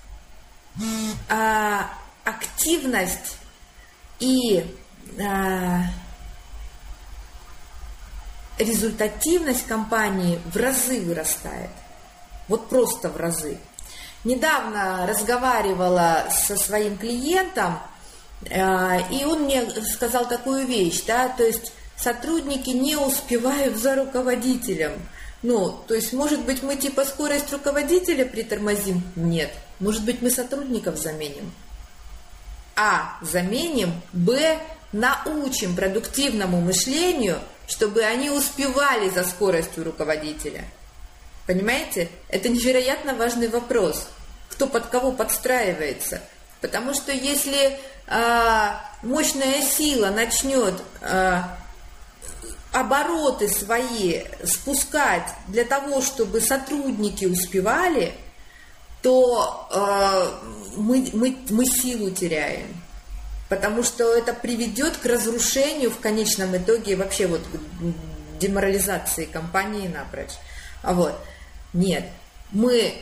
э, 1.30 1.80
активность 2.23 3.38
и 4.19 4.76
э, 5.17 5.82
результативность 8.58 9.65
компании 9.67 10.39
в 10.52 10.58
разы 10.58 11.02
вырастает. 11.02 11.70
Вот 12.48 12.70
просто 12.70 13.10
в 13.10 13.17
разы. 13.17 13.58
Недавно 14.24 15.06
разговаривала 15.08 16.28
со 16.32 16.56
своим 16.56 16.98
клиентом, 16.98 17.80
э, 18.50 19.00
и 19.12 19.26
он 19.26 19.43
мне 19.43 19.70
сказал 19.93 20.28
такую 20.28 20.65
вещь, 20.65 21.04
да, 21.06 21.30
то 21.30 21.43
есть 21.43 21.72
сотрудники 21.96 22.72
не 22.72 22.96
успевают 22.96 23.78
за 23.78 23.96
руководителем. 23.96 24.93
Ну, 25.43 25.70
то 25.88 25.93
есть, 25.93 26.13
может 26.13 26.41
быть, 26.41 26.63
мы 26.63 26.76
типа 26.76 27.06
скорость 27.06 27.54
руководителя 27.54 28.26
притормозим? 28.26 29.04
Нет. 29.15 29.54
Может 29.80 30.04
быть, 30.04 30.22
мы 30.22 30.32
сотрудников 30.32 30.98
заменим? 30.98 31.52
А. 32.76 33.17
Заменим. 33.22 34.02
Б. 34.13 34.58
Научим 34.91 35.76
продуктивному 35.76 36.60
мышлению– 36.62 37.39
чтобы 37.68 38.02
они 38.02 38.30
успевали 38.30 39.10
за 39.10 39.24
скоростью 39.24 39.84
руководителя. 39.84 40.64
Понимаете? 41.46 42.10
Это 42.30 42.50
невероятно 42.50 43.14
важный 43.14 43.50
вопрос. 43.50 44.08
Кто 44.50 44.68
под 44.68 44.88
кого 44.88 45.12
подстраивается. 45.12 46.22
Потому 46.62 46.94
что 46.94 47.12
если 47.12 47.78
э, 48.08 48.70
мощная 49.04 49.62
сила 49.62 50.10
начнет 50.10 50.74
э, 51.02 51.42
обороты 52.72 53.50
свои 53.50 54.24
спускать 54.44 55.30
для 55.48 55.64
того, 55.66 56.02
чтобы 56.02 56.42
сотрудники 56.42 57.26
успевали, 57.26 58.14
то 59.02 59.68
э, 59.72 60.78
мы, 60.78 61.10
мы, 61.14 61.38
мы 61.50 61.66
силу 61.66 62.10
теряем 62.12 62.87
потому 63.50 63.84
что 63.84 64.14
это 64.14 64.34
приведет 64.34 64.98
к 64.98 65.06
разрушению 65.06 65.92
в 65.92 66.00
конечном 66.00 66.58
итоге 66.58 66.96
вообще 66.96 67.28
вот 67.28 67.42
к 67.42 68.40
деморализации 68.40 69.26
компании 69.26 69.88
напрочь. 69.88 70.34
А 70.84 70.94
вот, 70.94 71.18
нет, 71.74 72.06
мы 72.52 72.94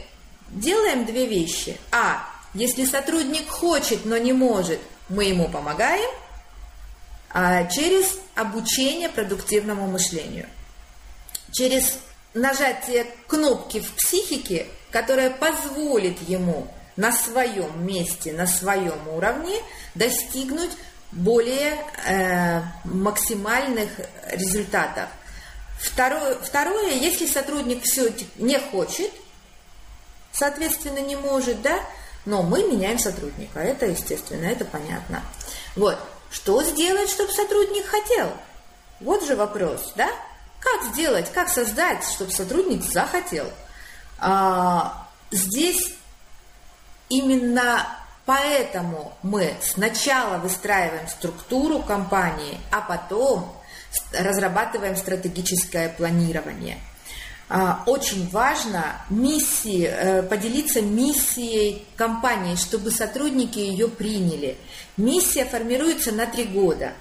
делаем 0.49 1.05
две 1.05 1.25
вещи. 1.25 1.77
А, 1.91 2.27
если 2.53 2.85
сотрудник 2.85 3.49
хочет, 3.49 4.05
но 4.05 4.17
не 4.17 4.33
может, 4.33 4.79
мы 5.09 5.25
ему 5.25 5.49
помогаем 5.49 6.09
а, 7.29 7.65
через 7.65 8.17
обучение 8.35 9.09
продуктивному 9.09 9.87
мышлению. 9.87 10.47
Через 11.51 11.97
нажатие 12.33 13.07
кнопки 13.27 13.79
в 13.79 13.91
психике, 13.93 14.67
которая 14.91 15.29
позволит 15.29 16.21
ему 16.27 16.67
на 16.95 17.11
своем 17.11 17.85
месте, 17.85 18.33
на 18.33 18.47
своем 18.47 19.07
уровне 19.07 19.59
достигнуть 19.95 20.71
более 21.11 21.77
э, 22.07 22.61
максимальных 22.83 23.89
результатов. 24.31 25.09
Второе, 25.79 26.35
второе, 26.35 26.91
если 26.93 27.27
сотрудник 27.27 27.83
все 27.83 28.11
не 28.37 28.59
хочет, 28.59 29.11
соответственно, 30.31 30.99
не 30.99 31.15
может, 31.15 31.61
да, 31.61 31.79
но 32.25 32.41
мы 32.41 32.63
меняем 32.63 32.97
сотрудника, 32.97 33.59
это 33.59 33.85
естественно, 33.85 34.45
это 34.45 34.65
понятно. 34.65 35.21
Вот, 35.75 35.97
что 36.31 36.63
сделать, 36.63 37.09
чтобы 37.09 37.31
сотрудник 37.31 37.85
хотел? 37.85 38.31
Вот 38.99 39.25
же 39.25 39.35
вопрос, 39.35 39.93
да? 39.95 40.09
Как 40.59 40.83
сделать, 40.93 41.31
как 41.31 41.49
создать, 41.49 42.03
чтобы 42.03 42.31
сотрудник 42.31 42.83
захотел? 42.83 43.47
А, 44.17 45.07
здесь 45.31 45.93
именно 47.09 47.85
поэтому 48.25 49.13
мы 49.23 49.53
сначала 49.61 50.37
выстраиваем 50.37 51.07
структуру 51.07 51.79
компании, 51.79 52.57
а 52.71 52.81
потом 52.81 53.51
разрабатываем 54.11 54.95
стратегическое 54.95 55.89
планирование. 55.89 56.79
А, 57.47 57.83
очень 57.85 58.27
важно 58.29 58.95
миссии, 59.09 59.87
э, 59.87 60.23
поделиться 60.23 60.81
миссией 60.81 61.85
компании, 61.95 62.55
чтобы 62.55 62.89
сотрудники 62.89 63.59
ее 63.59 63.87
приняли. 63.87 64.57
Миссия 64.97 65.45
формируется 65.45 66.11
на 66.11 66.25
три 66.25 66.45
года. 66.45 66.93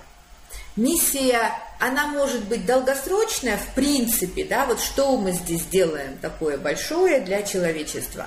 Миссия, 0.76 1.52
она 1.78 2.08
может 2.08 2.44
быть 2.44 2.66
долгосрочная, 2.66 3.56
в 3.56 3.74
принципе, 3.74 4.44
да, 4.44 4.66
вот 4.66 4.80
что 4.80 5.16
мы 5.16 5.32
здесь 5.32 5.64
делаем 5.64 6.18
такое 6.18 6.58
большое 6.58 7.20
для 7.20 7.42
человечества. 7.42 8.26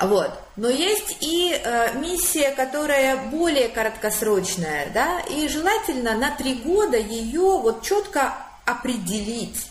Вот. 0.00 0.30
Но 0.56 0.68
есть 0.68 1.18
и 1.20 1.52
э, 1.52 1.94
миссия, 1.98 2.50
которая 2.50 3.28
более 3.28 3.68
краткосрочная, 3.68 4.88
да, 4.92 5.20
и 5.20 5.48
желательно 5.48 6.16
на 6.16 6.30
три 6.34 6.54
года 6.54 6.96
ее 6.96 7.58
вот 7.58 7.82
четко 7.82 8.34
определить. 8.64 9.66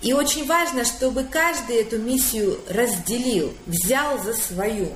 И 0.00 0.12
очень 0.12 0.46
важно, 0.46 0.84
чтобы 0.84 1.24
каждый 1.24 1.76
эту 1.76 1.98
миссию 1.98 2.60
разделил, 2.68 3.54
взял 3.66 4.18
за 4.18 4.34
свою. 4.34 4.92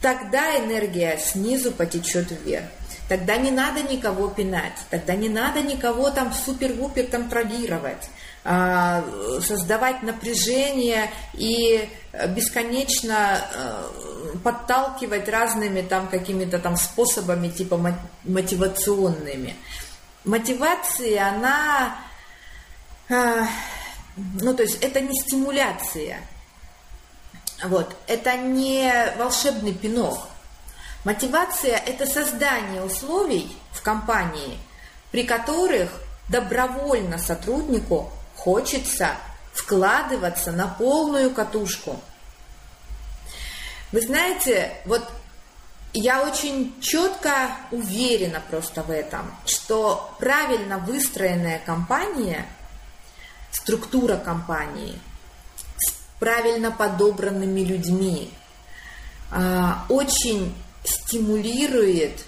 Тогда 0.00 0.56
энергия 0.58 1.18
снизу 1.18 1.72
потечет 1.72 2.30
вверх. 2.30 2.66
Тогда 3.08 3.36
не 3.36 3.50
надо 3.50 3.82
никого 3.82 4.28
пинать, 4.28 4.78
тогда 4.90 5.14
не 5.14 5.28
надо 5.28 5.62
никого 5.62 6.10
там 6.10 6.32
супер-вупер 6.32 7.06
контролировать, 7.06 8.08
создавать 8.46 10.02
напряжение 10.02 11.10
и 11.34 11.88
бесконечно 12.28 13.40
э, 13.52 14.36
подталкивать 14.42 15.28
разными 15.28 15.82
там 15.82 16.08
какими-то 16.08 16.58
там 16.58 16.76
способами 16.76 17.48
типа 17.48 17.96
мотивационными. 18.24 19.56
Мотивация, 20.24 21.28
она, 21.28 21.96
э, 23.08 23.42
ну 24.40 24.54
то 24.54 24.62
есть 24.62 24.82
это 24.82 25.00
не 25.00 25.18
стимуляция, 25.20 26.20
вот, 27.64 27.96
это 28.06 28.36
не 28.36 29.12
волшебный 29.18 29.72
пинок. 29.72 30.28
Мотивация– 31.04 31.76
это 31.86 32.04
создание 32.06 32.82
условий 32.82 33.56
в 33.70 33.80
компании, 33.82 34.58
при 35.12 35.22
которых 35.22 36.02
добровольно 36.28 37.18
сотруднику 37.18 38.12
хочется 38.46 39.16
вкладываться 39.52 40.52
на 40.52 40.68
полную 40.68 41.32
катушку. 41.32 42.00
Вы 43.90 44.02
знаете, 44.02 44.72
вот 44.84 45.02
я 45.92 46.22
очень 46.22 46.80
четко 46.80 47.50
уверена 47.72 48.40
просто 48.48 48.84
в 48.84 48.92
этом, 48.92 49.34
что 49.46 50.14
правильно 50.20 50.78
выстроенная 50.78 51.58
компания, 51.58 52.46
структура 53.50 54.16
компании 54.16 54.96
с 55.78 55.94
правильно 56.20 56.70
подобранными 56.70 57.62
людьми 57.62 58.30
а, 59.32 59.86
очень 59.88 60.54
стимулирует 60.84 62.22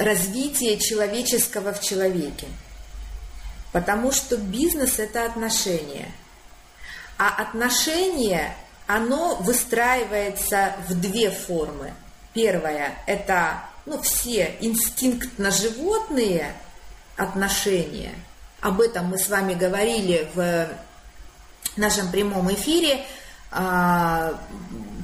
развитие 0.00 0.78
человеческого 0.78 1.72
в 1.74 1.80
человеке. 1.80 2.48
Потому 3.70 4.10
что 4.12 4.36
бизнес– 4.36 4.98
это 4.98 5.26
отношения. 5.26 6.10
А 7.18 7.28
отношения, 7.28 8.56
оно 8.86 9.36
выстраивается 9.36 10.74
в 10.88 10.98
две 10.98 11.30
формы. 11.30 11.92
Первое– 12.32 12.94
это 13.06 13.62
ну, 13.84 14.00
все 14.00 14.56
инстинктно-животные 14.60 16.54
отношения. 17.16 18.14
Об 18.62 18.80
этом 18.80 19.06
мы 19.06 19.18
с 19.18 19.28
вами 19.28 19.52
говорили 19.54 20.28
в 20.34 20.68
нашем 21.76 22.10
прямом 22.10 22.52
эфире 22.54 23.04
а, 23.50 24.40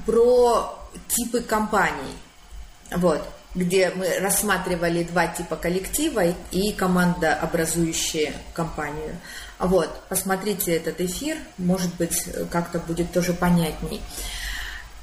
про 0.07 0.79
типы 1.09 1.43
компаний. 1.43 2.17
Вот 2.91 3.36
где 3.57 3.91
мы 3.91 4.19
рассматривали 4.19 5.03
два 5.03 5.27
типа 5.27 5.57
коллектива 5.57 6.25
и 6.53 6.73
команда, 6.73 7.35
образующая 7.35 8.35
компанию. 8.53 9.17
Вот, 9.59 9.91
посмотрите 10.11 10.77
этот 10.77 11.01
эфир, 11.01 11.39
может 11.57 11.95
быть, 11.97 12.23
как-то 12.53 12.79
будет 12.79 13.13
тоже 13.13 13.33
понятней. 13.33 14.03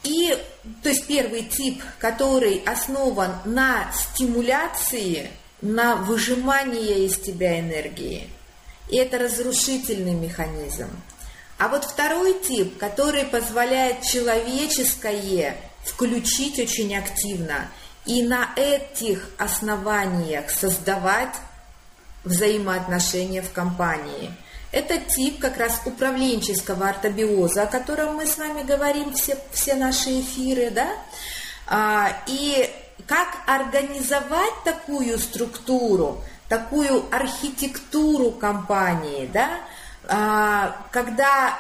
И, 0.04 0.38
то 0.84 0.90
есть, 0.90 1.08
первый 1.08 1.44
тип, 1.44 1.82
который 1.98 2.62
основан 2.66 3.32
на 3.46 3.92
стимуляции, 3.92 5.32
на 5.62 5.96
выжимании 5.96 7.06
из 7.06 7.18
тебя 7.18 7.60
энергии. 7.60 8.30
И 8.90 8.98
это 8.98 9.18
разрушительный 9.18 10.14
механизм. 10.14 10.90
А 11.58 11.70
вот 11.70 11.86
второй 11.86 12.40
тип, 12.40 12.78
который 12.78 13.24
позволяет 13.24 14.02
человеческое 14.04 15.58
включить 15.84 16.60
очень 16.60 16.96
активно– 16.96 17.72
и 18.06 18.24
на 18.24 18.50
этих 18.56 19.30
основаниях 19.38 20.50
создавать 20.50 21.36
взаимоотношения 22.24 23.42
в 23.42 23.52
компании. 23.52 24.32
Это 24.72 24.98
тип 24.98 25.40
как 25.40 25.58
раз 25.58 25.82
управленческого 25.86 26.90
ортобиоза, 26.90 27.64
о 27.64 27.68
котором 27.68 28.16
мы 28.16 28.26
с 28.26 28.38
вами 28.38 28.64
говорим 28.64 29.14
все, 29.14 29.38
все 29.52 29.76
наши 29.76 30.22
эфиры, 30.22 30.72
да? 30.72 30.88
А, 31.68 32.24
и 32.28 32.70
как 33.08 33.28
организовать 33.46 34.64
такую 34.64 35.20
структуру, 35.20 36.24
такую 36.50 37.06
архитектуру 37.12 38.32
компании, 38.32 39.30
да? 39.32 39.60
А, 40.08 40.76
когда 40.92 41.58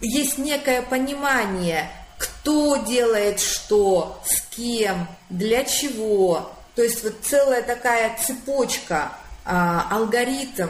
есть 0.00 0.38
некое 0.38 0.82
понимание, 0.82 1.90
кто 2.18 2.76
делает 2.76 3.40
что, 3.40 4.20
с 4.26 4.40
кем, 4.54 5.08
для 5.30 5.64
чего. 5.64 6.52
То 6.74 6.82
есть 6.82 7.02
вот 7.02 7.14
целая 7.22 7.62
такая 7.62 8.16
цепочка, 8.18 9.12
а, 9.44 9.86
алгоритм 9.90 10.68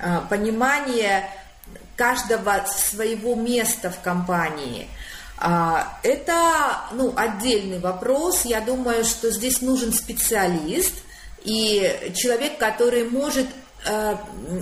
а, 0.00 0.20
понимания 0.28 1.30
каждого 1.96 2.64
своего 2.66 3.34
места 3.34 3.90
в 3.90 4.00
компании. 4.00 4.88
А, 5.38 5.98
это 6.02 6.80
ну, 6.92 7.12
отдельный 7.16 7.78
вопрос. 7.78 8.44
Я 8.44 8.60
думаю, 8.60 9.04
что 9.04 9.30
здесь 9.30 9.60
нужен 9.60 9.92
специалист 9.92 10.94
и 11.44 12.12
человек, 12.16 12.58
который 12.58 13.08
может 13.08 13.46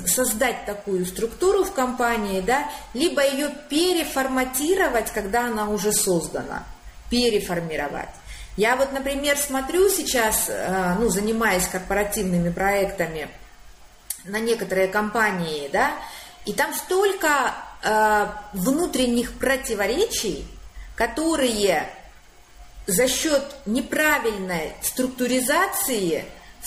создать 0.07 0.67
такую 0.67 1.07
структуру 1.07 1.65
в 1.65 1.73
компании, 1.73 2.41
да, 2.41 2.71
либо 2.95 3.27
ее 3.27 3.51
переформатировать, 3.69 5.11
когда 5.11 5.47
она 5.47 5.69
уже 5.69 5.93
создана, 5.93 6.65
переформировать. 7.11 8.11
Я 8.57 8.77
вот, 8.77 8.93
например, 8.93 9.37
смотрю 9.37 9.91
сейчас, 9.91 10.47
э, 10.49 10.95
ну, 10.99 11.09
занимаясь 11.11 11.67
корпоративными 11.67 12.51
проектами 12.51 13.29
на 14.25 14.39
некоторые 14.39 14.89
компании, 14.89 15.69
да, 15.73 15.93
и 16.47 16.53
там 16.53 16.73
столько 16.73 17.55
э, 17.83 18.27
внутренних 18.55 19.39
противоречий, 19.39 20.47
которые 20.95 21.89
за 22.87 23.09
счет 23.09 23.43
неправильной 23.67 24.73
структуризации 24.81 26.25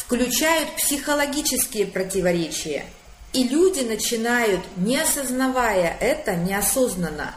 включают 0.09 0.75
психологические 0.75 1.85
противоречия. 1.85 2.87
И 3.31 3.43
люди 3.47 3.81
начинают, 3.81 4.61
не 4.75 4.99
осознавая 4.99 5.95
это, 5.99 6.33
неосознанно, 6.33 7.35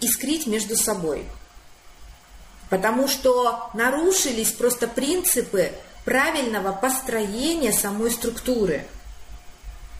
искрить 0.00 0.46
между 0.46 0.74
собой. 0.74 1.26
Потому 2.70 3.08
что 3.08 3.70
нарушились 3.74 4.52
просто 4.52 4.88
принципы 4.88 5.72
правильного 6.06 6.72
построения 6.72 7.74
самой 7.74 8.10
структуры. 8.10 8.86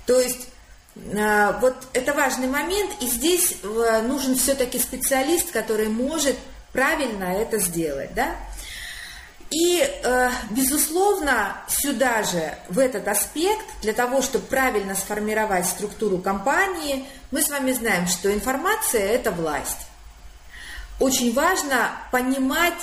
То 0.06 0.18
есть 0.18 0.48
э, 0.96 1.60
вот 1.60 1.74
это 1.92 2.14
важный 2.14 2.48
момент, 2.48 2.90
и 3.02 3.06
здесь 3.06 3.56
э, 3.62 4.00
нужен 4.00 4.34
все-таки 4.34 4.78
специалист, 4.78 5.50
который 5.50 5.88
может 5.88 6.38
правильно 6.72 7.24
это 7.24 7.58
сделать. 7.58 8.14
Да? 8.14 8.34
И, 9.50 9.80
э, 9.80 10.30
безусловно, 10.50 11.56
сюда 11.68 12.22
же, 12.22 12.54
в 12.68 12.78
этот 12.78 13.08
аспект, 13.08 13.64
для 13.80 13.94
того, 13.94 14.20
чтобы 14.20 14.44
правильно 14.46 14.94
сформировать 14.94 15.66
структуру 15.66 16.18
компании, 16.18 17.06
мы 17.30 17.40
с 17.40 17.48
вами 17.48 17.72
знаем, 17.72 18.06
что 18.06 18.32
информация– 18.32 19.06
это 19.08 19.30
власть. 19.30 19.78
Очень 21.00 21.32
важно 21.32 21.92
понимать, 22.12 22.74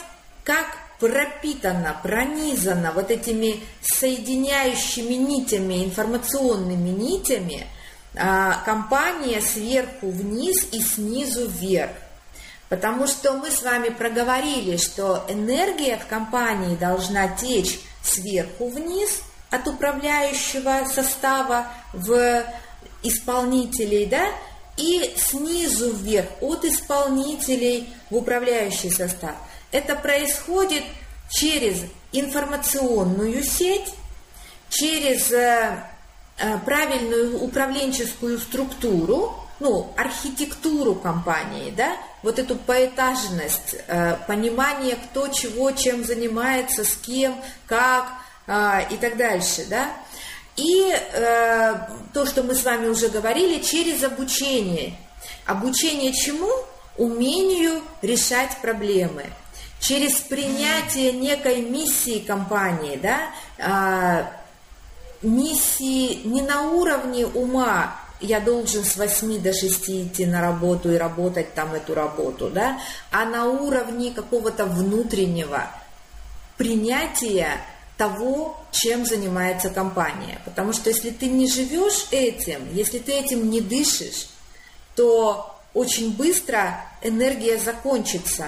как 0.43 0.65
пропитана, 0.99 1.99
пронизана 2.01 2.91
вот 2.93 3.11
этими 3.11 3.61
соединяющими 3.81 5.13
нитями, 5.13 5.83
информационными 5.83 6.89
нитями 6.89 7.67
а, 8.15 8.61
компания 8.63 9.41
сверху 9.41 10.09
вниз 10.09 10.67
и 10.71 10.81
снизу 10.81 11.47
вверх. 11.47 11.91
Потому 12.69 13.07
что 13.07 13.33
мы 13.33 13.51
с 13.51 13.61
вами 13.61 13.89
проговорили, 13.89 14.77
что 14.77 15.23
энергия 15.27 15.97
в 15.97 16.07
компании 16.07 16.75
должна 16.75 17.27
течь 17.27 17.79
сверху 18.01 18.69
вниз 18.69 19.21
от 19.51 19.67
управляющего 19.67 20.85
состава 20.91 21.67
в 21.93 22.43
исполнителей, 23.03 24.07
да, 24.07 24.27
и 24.77 25.13
снизу 25.15 25.93
вверх 25.93 26.27
от 26.41 26.65
исполнителей 26.65 27.93
в 28.09 28.15
управляющий 28.15 28.89
состав. 28.89 29.35
Это 29.71 29.95
происходит 29.95 30.83
через 31.29 31.81
информационную 32.11 33.43
сеть, 33.43 33.93
через 34.69 35.31
э, 35.31 35.83
э, 36.37 36.57
правильную 36.59 37.41
управленческую 37.41 38.39
структуру, 38.39 39.35
ну, 39.59 39.93
архитектуру 39.95 40.95
компании, 40.95 41.71
да, 41.71 41.95
вот 42.25 42.39
эту 42.39 42.55
поэтажность, 42.55 43.75
э, 43.87 44.17
понимание, 44.25 44.95
кто 44.95 45.27
чего, 45.27 45.69
чем 45.71 46.03
занимается, 46.03 46.83
с 46.83 46.95
кем, 46.95 47.39
как 47.67 48.07
э, 48.47 48.87
и 48.89 48.97
так 48.97 49.15
дальше, 49.15 49.63
да. 49.69 49.91
И 50.55 50.91
э, 50.91 51.75
то, 52.13 52.25
что 52.25 52.41
мы 52.41 52.55
с 52.55 52.63
вами 52.63 52.87
уже 52.87 53.09
говорили, 53.09 53.61
через 53.61 54.03
обучение. 54.03 54.97
Обучение 55.45 56.13
чему? 56.13 56.49
Умению 56.97 57.83
решать 58.01 58.57
проблемы. 58.59 59.25
Через 59.79 60.15
принятие 60.15 61.11
некой 61.11 61.61
миссии 61.61 62.19
компании, 62.25 62.95
да, 62.95 64.31
миссии 65.21 66.21
не 66.25 66.41
на 66.41 66.71
уровне 66.71 67.27
ума, 67.27 67.95
я 68.25 68.39
должен 68.39 68.83
с 68.83 68.97
8 68.97 69.41
до 69.41 69.53
6 69.53 69.89
идти 69.89 70.25
на 70.25 70.41
работу 70.41 70.91
и 70.91 70.97
работать 70.97 71.53
там 71.53 71.73
эту 71.73 71.93
работу, 71.93 72.49
да, 72.49 72.79
а 73.11 73.25
на 73.25 73.45
уровне 73.45 74.11
какого-то 74.11 74.65
внутреннего 74.65 75.69
принятия 76.57 77.59
того, 77.97 78.57
чем 78.71 79.05
занимается 79.05 79.69
компания. 79.69 80.39
Потому 80.45 80.73
что 80.73 80.89
если 80.89 81.11
ты 81.11 81.27
не 81.27 81.47
живешь 81.47 82.07
этим, 82.11 82.67
если 82.73 82.99
ты 82.99 83.13
этим 83.13 83.49
не 83.49 83.61
дышишь, 83.61 84.27
то 84.95 85.55
очень 85.73 86.15
быстро 86.15 86.81
энергия 87.01 87.57
закончится. 87.57 88.47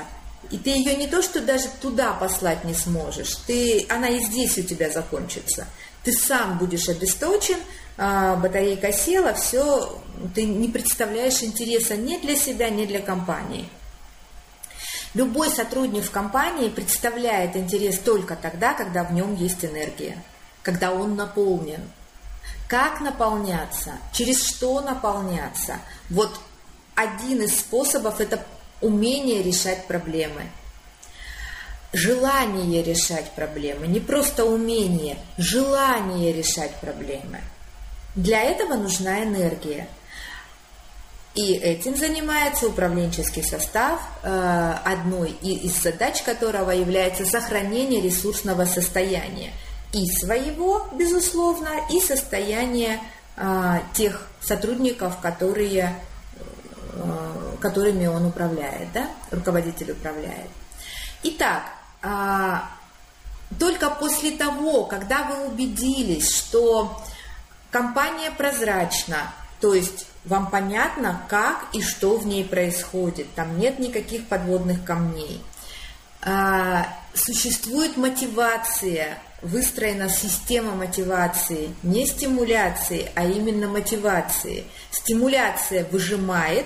И 0.49 0.57
ты 0.57 0.69
ее 0.69 0.95
не 0.95 1.07
то, 1.07 1.21
что 1.21 1.41
даже 1.41 1.65
туда 1.81 2.13
послать 2.13 2.63
не 2.63 2.73
сможешь, 2.73 3.35
ты, 3.47 3.85
она 3.89 4.07
и 4.07 4.19
здесь 4.19 4.57
у 4.57 4.63
тебя 4.63 4.89
закончится. 4.89 5.67
Ты 6.03 6.13
сам 6.13 6.57
будешь 6.57 6.87
обесточен, 6.87 7.57
батарейка 7.97 8.93
села, 8.93 9.33
все, 9.33 9.99
ты 10.35 10.45
не 10.45 10.67
представляешь 10.67 11.41
интереса 11.41 11.95
ни 11.95 12.17
для 12.17 12.35
себя, 12.35 12.69
ни 12.69 12.85
для 12.85 12.99
компании. 13.01 13.67
Любой 15.15 15.49
сотрудник 15.49 16.03
в 16.03 16.11
компании 16.11 16.69
представляет 16.69 17.55
интерес 17.55 17.97
только 17.97 18.35
тогда, 18.35 18.73
когда 18.73 19.03
в 19.03 19.13
нем 19.13 19.33
есть 19.35 19.65
энергия, 19.65 20.21
когда 20.61 20.91
он 20.91 21.15
наполнен. 21.15 21.81
Как 22.67 23.01
наполняться, 23.01 23.93
через 24.13 24.45
что 24.45 24.81
наполняться. 24.81 25.79
Вот 26.09 26.39
один 26.93 27.41
из 27.41 27.59
способов– 27.59 28.19
это 28.19 28.45
умение 28.81 29.41
решать 29.41 29.87
проблемы. 29.87 30.43
Желание 31.93 32.83
решать 32.83 33.31
проблемы, 33.31 33.87
не 33.87 34.01
просто 34.01 34.45
умение, 34.45 35.17
желание 35.37 36.31
решать 36.33 36.75
проблемы– 36.75 37.41
для 38.17 38.41
этого 38.41 38.73
нужна 38.73 39.23
энергия. 39.23 39.87
И 41.35 41.53
этим 41.53 41.95
занимается 41.95 42.67
управленческий 42.67 43.43
состав, 43.43 44.01
э, 44.23 44.73
одной 44.83 45.29
из 45.29 45.79
задач 45.83 46.23
которого 46.23 46.71
является 46.71 47.25
сохранение 47.25 48.01
ресурсного 48.01 48.65
состояния. 48.65 49.53
И 49.93 50.07
своего, 50.07 50.87
безусловно, 50.93 51.69
и 51.91 51.99
состояния 51.99 52.99
э, 53.35 53.79
тех 53.93 54.27
сотрудников, 54.41 55.19
которые, 55.19 55.93
э, 56.93 57.55
которыми 57.61 58.07
он 58.07 58.25
управляет, 58.25 58.91
да? 58.93 59.07
руководитель 59.29 59.91
управляет. 59.91 60.49
Итак, 61.23 61.63
только 63.59 63.89
после 63.89 64.31
того, 64.31 64.85
когда 64.85 65.23
вы 65.23 65.47
убедились, 65.47 66.35
что 66.35 67.01
Компания 67.77 68.31
прозрачна, 68.31 69.31
то 69.61 69.75
есть 69.75 70.07
вам 70.25 70.49
понятно, 70.49 71.21
как 71.29 71.67
и 71.73 71.83
что 71.83 72.17
в 72.17 72.25
ней 72.25 72.43
происходит. 72.43 73.27
Там 73.35 73.59
нет 73.59 73.77
никаких 73.77 74.25
подводных 74.25 74.83
камней. 74.83 75.43
А, 76.23 76.87
существует 77.13 77.95
мотивация, 77.95 79.19
выстроена 79.43 80.09
система 80.09 80.71
мотивации, 80.71 81.69
не 81.83 82.07
стимуляции, 82.07 83.11
а 83.13 83.25
именно 83.25 83.67
мотивации. 83.67 84.63
Стимуляция 84.89 85.85
выжимает 85.91 86.65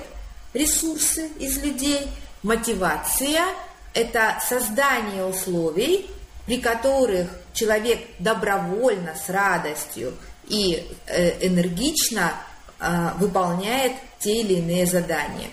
ресурсы 0.53 1.27
из 1.39 1.61
людей, 1.61 2.07
мотивация– 2.41 3.43
это 3.93 4.37
создание 4.47 5.25
условий, 5.25 6.09
при 6.45 6.61
которых 6.61 7.27
человек 7.51 7.99
добровольно, 8.19 9.13
с 9.13 9.27
радостью– 9.27 10.13
и 10.51 10.85
э, 11.07 11.47
энергично 11.47 12.33
а, 12.79 13.15
выполняет 13.19 13.93
те 14.19 14.41
или 14.41 14.55
иные 14.55 14.85
задания. 14.85 15.49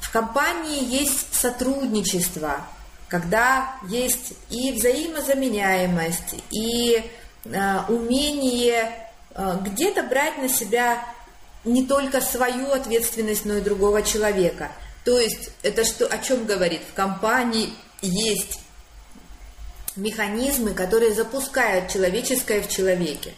В 0.00 0.10
компании 0.10 0.82
есть 0.82 1.34
сотрудничество, 1.34 2.66
когда 3.08 3.76
есть 3.88 4.32
и 4.48 4.72
взаимозаменяемость, 4.72 6.36
и 6.50 7.04
а, 7.54 7.84
умение 7.88 9.06
где-то 9.62 10.02
брать 10.02 10.38
на 10.38 10.48
себя 10.48 11.04
не 11.64 11.86
только 11.86 12.20
свою 12.20 12.72
ответственность, 12.72 13.44
но 13.44 13.58
и 13.58 13.60
другого 13.60 14.02
человека. 14.02 14.72
То 15.04 15.20
есть 15.20 15.50
это 15.62 15.84
что, 15.84 16.06
о 16.06 16.18
чем 16.18 16.46
говорит? 16.46 16.82
В 16.90 16.94
компании 16.94 17.72
есть 18.02 18.60
механизмы, 19.94 20.74
которые 20.74 21.14
запускают 21.14 21.92
человеческое 21.92 22.62
в 22.62 22.68
человеке. 22.68 23.34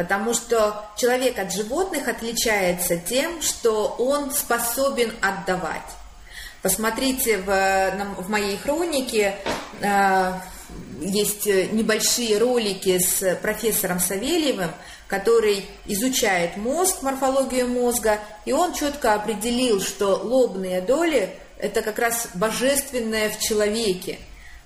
Потому 0.00 0.32
что 0.32 0.86
человек 0.96 1.38
от 1.38 1.52
животных 1.52 2.08
отличается 2.08 2.96
тем, 2.96 3.42
что 3.42 3.96
он 3.98 4.30
способен 4.30 5.12
отдавать. 5.20 5.82
Посмотрите 6.62 7.36
в, 7.36 7.44
в 8.16 8.30
моей 8.30 8.56
хронике, 8.56 9.36
э, 9.82 10.32
есть 11.02 11.44
небольшие 11.44 12.38
ролики 12.38 12.98
с 12.98 13.36
профессором 13.42 14.00
Савельевым, 14.00 14.70
который 15.06 15.66
изучает 15.84 16.56
мозг, 16.56 17.02
морфологию 17.02 17.68
мозга, 17.68 18.20
и 18.46 18.54
он 18.54 18.72
четко 18.72 19.12
определил, 19.12 19.82
что 19.82 20.14
лобные 20.16 20.80
доли– 20.80 21.28
это 21.58 21.82
как 21.82 21.98
раз 21.98 22.28
божественное 22.32 23.28
в 23.28 23.38
человеке, 23.38 24.18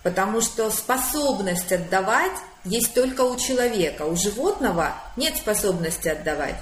потому 0.04 0.42
что 0.42 0.70
способность 0.70 1.72
отдавать 1.72 2.36
есть 2.64 2.94
только 2.94 3.22
у 3.22 3.36
человека. 3.36 4.02
У 4.02 4.14
животного 4.14 4.94
нет 5.16 5.36
способности 5.36 6.08
отдавать. 6.08 6.56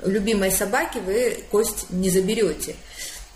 У 0.00 0.08
любимой 0.08 0.50
собаки 0.50 0.98
вы 0.98 1.44
кость 1.50 1.90
не 1.90 2.08
заберете. 2.08 2.76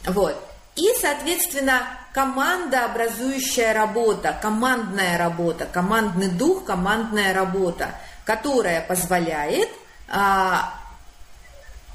Вот. 0.07 0.37
И, 0.77 0.89
соответственно, 1.01 1.83
команда 2.15 2.85
образующая 2.85 3.75
работа, 3.75 4.39
командная 4.41 5.19
работа, 5.19 5.67
командный 5.67 6.29
дух, 6.29 6.65
командная 6.65 7.35
работа, 7.35 7.97
которая 8.25 8.81
позволяет 8.83 9.69
а, 10.09 10.73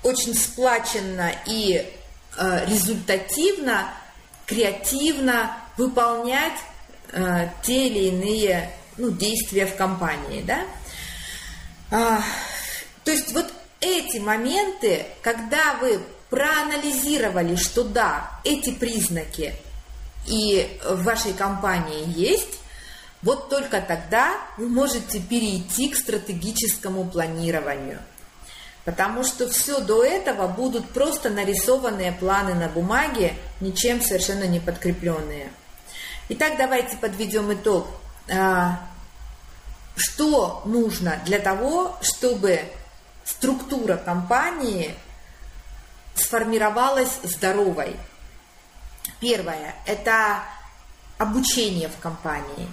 очень 0.04 0.36
сплаченно 0.36 1.32
и 1.46 1.90
а, 2.38 2.66
результативно, 2.66 3.86
креативно 4.46 5.56
выполнять 5.78 6.60
а, 7.14 7.50
те 7.62 7.88
или 7.88 8.08
иные 8.10 8.72
ну, 8.98 9.12
действия 9.12 9.66
в 9.66 9.76
компании, 9.76 10.42
да. 10.42 10.66
А, 11.92 12.22
то 13.04 13.12
есть 13.12 13.34
вот 13.34 13.52
эти 13.80 14.18
моменты, 14.18 15.06
когда 15.22 15.76
вы 15.76 16.00
проанализировали, 16.30 17.56
что 17.56 17.84
да, 17.84 18.40
эти 18.44 18.72
признаки 18.72 19.54
и 20.26 20.80
в 20.84 21.04
вашей 21.04 21.34
компании 21.34 22.04
есть, 22.08 22.60
Вот 23.24 23.50
только 23.50 23.80
тогда 23.80 24.38
вы 24.58 24.68
можете 24.68 25.22
перейти 25.22 25.88
к 25.88 25.96
стратегическому 25.96 27.06
планированию. 27.06 28.00
Потому 28.84 29.24
что 29.24 29.50
все 29.50 29.80
до 29.80 30.04
этого 30.04 30.50
будут 30.50 30.90
просто 30.90 31.30
нарисованные 31.30 32.12
планы 32.12 32.54
на 32.54 32.68
бумаге, 32.68 33.36
ничем 33.62 34.02
совершенно 34.02 34.44
не 34.44 34.60
подкрепленные. 34.60 35.50
Итак, 36.30 36.54
давайте 36.58 36.96
подведем 36.96 37.54
итог. 37.54 37.86
А, 38.32 38.80
что 39.98 40.62
нужно 40.66 41.20
для 41.26 41.40
того, 41.40 41.98
чтобы 42.02 42.62
структура 43.26 43.98
компании 43.98 44.96
сформировалась 46.16 47.20
здоровой? 47.24 47.98
Первое– 49.20 49.76
это 49.86 50.44
обучение 51.18 51.90
в 51.90 51.98
компании 52.00 52.70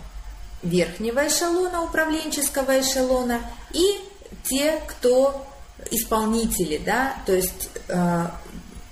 верхнего 0.62 1.26
эшелона, 1.26 1.82
управленческого 1.82 2.80
эшелона 2.80 3.40
и 3.72 4.00
те, 4.44 4.80
кто 4.86 5.44
исполнители, 5.90 6.78
да, 6.78 7.16
то 7.26 7.32
есть 7.32 7.70
э, 7.88 8.26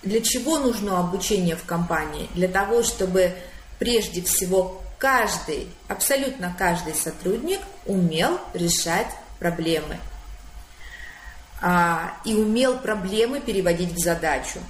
для 0.02 0.20
чего 0.20 0.58
нужно 0.58 0.98
обучение 0.98 1.54
в 1.54 1.64
компании? 1.64 2.28
Для 2.34 2.48
того, 2.48 2.82
чтобы 2.82 3.36
прежде 3.78 4.22
всего 4.22 4.82
каждый, 4.98 5.68
абсолютно 5.86 6.54
каждый 6.58 6.94
сотрудник 6.94 7.60
умел 7.86 8.40
решать 8.52 9.08
проблемы 9.38 9.98
а, 11.60 12.14
и 12.24 12.34
умел 12.34 12.78
проблемы 12.78 13.40
переводить 13.40 13.92
в 13.92 13.98
задачу. 13.98 14.60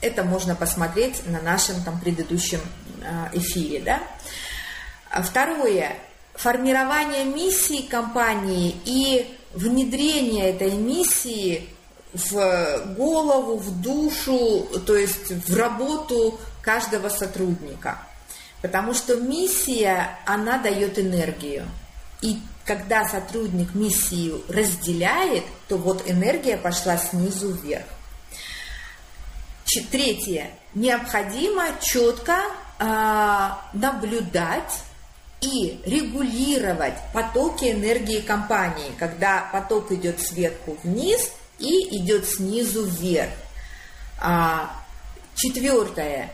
Это 0.00 0.24
можно 0.24 0.54
посмотреть 0.54 1.26
на 1.26 1.40
нашем 1.40 1.82
там 1.82 2.00
предыдущем 2.00 2.60
а, 3.04 3.30
эфире. 3.32 3.80
Да? 3.80 4.02
А 5.10 5.22
второе. 5.22 5.96
Формирование 6.34 7.24
миссии 7.24 7.82
компании 7.82 8.74
и 8.86 9.36
внедрение 9.52 10.50
этой 10.50 10.70
миссии 10.70 11.68
в 12.14 12.94
голову, 12.96 13.56
в 13.56 13.82
душу, 13.82 14.66
то 14.86 14.96
есть 14.96 15.30
в 15.30 15.56
работу 15.56 16.40
каждого 16.62 17.08
сотрудника. 17.08 17.98
Потому 18.62 18.94
что 18.94 19.16
миссия, 19.16 20.18
она 20.26 20.58
дает 20.58 20.98
энергию. 20.98 21.66
И 22.20 22.38
когда 22.64 23.08
сотрудник 23.08 23.74
миссию 23.74 24.42
разделяет, 24.48 25.44
то 25.68 25.76
вот 25.76 26.08
энергия 26.08 26.56
пошла 26.56 26.96
снизу 26.98 27.52
вверх. 27.52 27.86
Третье. 29.90 30.50
Необходимо 30.74 31.64
четко 31.80 32.42
э, 32.78 33.48
наблюдать 33.72 34.82
и 35.40 35.80
регулировать 35.86 36.94
потоки 37.12 37.70
энергии 37.70 38.20
компании, 38.20 38.92
когда 38.98 39.48
поток 39.52 39.90
идет 39.92 40.20
сверху 40.20 40.76
вниз 40.82 41.30
и 41.58 41.96
идет 41.96 42.28
снизу 42.28 42.84
вверх. 42.84 43.30
А, 44.18 44.70
четвертое. 45.34 46.30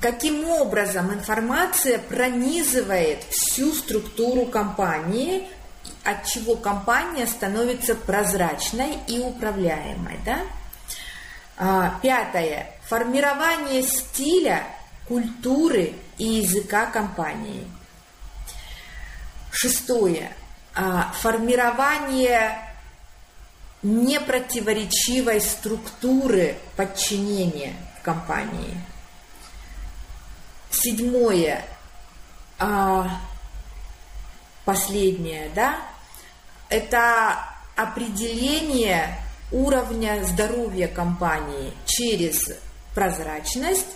Каким 0.00 0.48
образом 0.48 1.12
информация 1.12 1.98
пронизывает 1.98 3.24
всю 3.30 3.72
структуру 3.72 4.46
компании, 4.46 5.48
от 6.04 6.24
чего 6.26 6.54
компания 6.54 7.26
становится 7.26 7.94
прозрачной 7.94 8.98
и 9.08 9.18
управляемой. 9.18 10.18
Да? 10.24 10.40
А, 11.56 11.98
пятое. 12.00 12.70
Формирование 12.86 13.82
стиля, 13.82 14.64
культуры 15.08 15.94
и 16.16 16.24
языка 16.24 16.86
компании. 16.86 17.66
Шестое. 19.50 20.32
А, 20.74 21.12
формирование 21.20 22.56
непротиворечивой 23.82 25.40
структуры 25.40 26.56
подчинения 26.76 27.74
в 27.98 28.02
компании. 28.02 28.76
Седьмое, 30.70 31.64
а, 32.58 33.20
последнее, 34.64 35.50
да, 35.54 35.78
это 36.68 37.38
определение 37.76 39.18
уровня 39.50 40.22
здоровья 40.24 40.88
компании 40.88 41.72
через 41.86 42.52
прозрачность, 42.94 43.86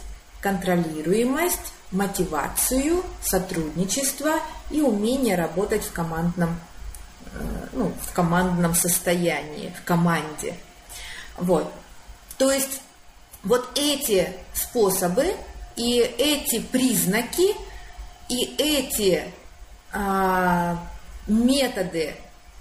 контролируемость, 0.41 1.73
мотивацию, 1.91 3.05
сотрудничество 3.23 4.37
и 4.71 4.81
умение 4.81 5.37
работать 5.37 5.85
в 5.85 5.93
командном, 5.93 6.59
э, 7.35 7.67
ну, 7.73 7.93
в 8.07 8.13
командном 8.13 8.75
состоянии, 8.75 9.75
в 9.79 9.85
команде. 9.85 10.55
Вот. 11.37 11.71
То 12.39 12.51
есть 12.51 12.81
вот 13.43 13.69
эти 13.77 14.33
способы 14.55 15.37
и 15.77 15.99
эти 15.99 16.61
признаки 16.61 17.55
и 18.29 18.55
эти 18.59 19.25
а, 19.93 20.79
методы 21.27 22.15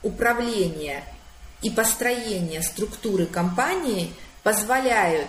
управления 0.04 1.04
и 1.62 1.69
построения 1.69 2.62
структуры 2.62 3.26
компании 3.26 4.13
позволяют 4.43 5.28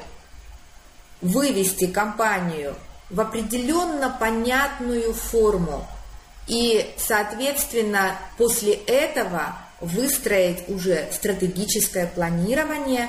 вывести 1.21 1.87
компанию 1.87 2.75
в 3.11 3.21
определенно 3.21 4.11
понятную 4.11 5.13
форму 5.13 5.87
и, 6.47 6.93
соответственно, 6.97 8.17
после 8.37 8.75
этого 8.75 9.57
выстроить 9.81 10.69
уже 10.69 11.09
стратегическое 11.13 12.07
планирование, 12.07 13.09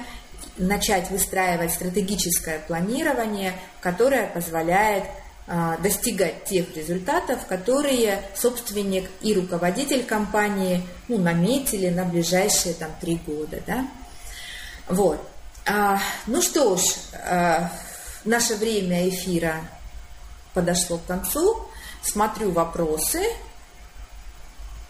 начать 0.58 1.10
выстраивать 1.10 1.72
стратегическое 1.72 2.60
планирование, 2.60 3.54
которое 3.82 4.28
позволяет 4.28 5.04
а, 5.46 5.78
достигать 5.78 6.46
тех 6.46 6.74
результатов, 6.76 7.46
которые 7.48 8.22
собственник 8.34 9.10
и 9.22 9.34
руководитель 9.34 10.04
компании 10.04 10.88
ну, 11.08 11.18
наметили 11.18 11.90
на 11.90 12.06
ближайшие 12.06 12.74
там 12.76 12.92
три 13.02 13.16
года. 13.26 13.60
Да? 13.68 13.88
Вот. 14.88 15.20
А, 15.66 16.00
ну 16.28 16.42
что 16.42 16.78
ж, 16.78 16.84
а, 17.26 17.72
наше 18.24 18.56
время 18.56 19.10
эфира 19.10 19.56
подошло 20.54 20.98
к 20.98 21.06
концу. 21.06 21.68
Смотрю 22.02 22.52
вопросы. 22.52 23.24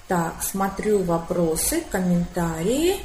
Так, 0.08 0.43
смотрю 0.43 1.02
вопросы, 1.04 1.82
комментарии. 1.89 3.04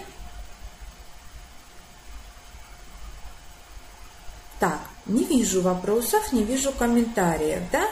Так, 4.61 4.81
не 5.07 5.25
вижу 5.25 5.63
вопросов, 5.63 6.33
не 6.33 6.43
вижу 6.43 6.73
комментариев, 6.73 7.63
да? 7.71 7.89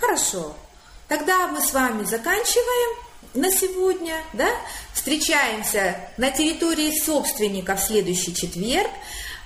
Хорошо. 0.00 0.54
Тогда 1.08 1.46
мы 1.46 1.60
с 1.60 1.72
вами 1.72 2.04
заканчиваем 2.04 2.98
на 3.34 3.50
сегодня, 3.50 4.16
да? 4.32 4.48
Встречаемся 4.92 5.96
на 6.16 6.30
территории 6.30 6.98
собственника 6.98 7.76
в 7.76 7.80
следующий 7.80 8.34
четверг. 8.34 8.90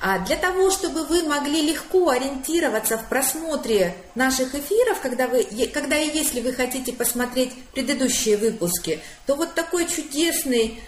А 0.01 0.21
для 0.21 0.37
того, 0.37 0.71
чтобы 0.71 1.05
вы 1.05 1.25
могли 1.25 1.61
легко 1.61 2.11
ориентироваться 2.11 2.97
в 2.97 3.09
просмотре 3.09 3.97
наших 4.15 4.55
эфиров, 4.55 5.01
когда, 5.01 5.27
вы, 5.27 5.45
когда 5.75 5.99
и 5.99 6.17
если 6.17 6.41
вы 6.41 6.53
хотите 6.53 6.93
посмотреть 6.93 7.53
предыдущие 7.73 8.37
выпуски, 8.37 9.01
то 9.27 9.35
вот 9.35 9.55
такой 9.55 9.89
чудесный 9.89 10.81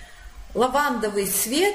лавандовый 0.54 1.26
цвет, 1.26 1.74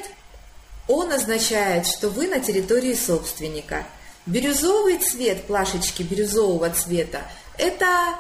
он 0.88 1.12
означает, 1.12 1.88
что 1.88 2.10
вы 2.10 2.28
на 2.28 2.40
территории 2.40 2.94
собственника. 2.94 3.86
Бирюзовый 4.26 4.98
цвет, 4.98 5.46
плашечки 5.46 6.04
бирюзового 6.04 6.70
цвета, 6.72 7.22
это 7.58 8.16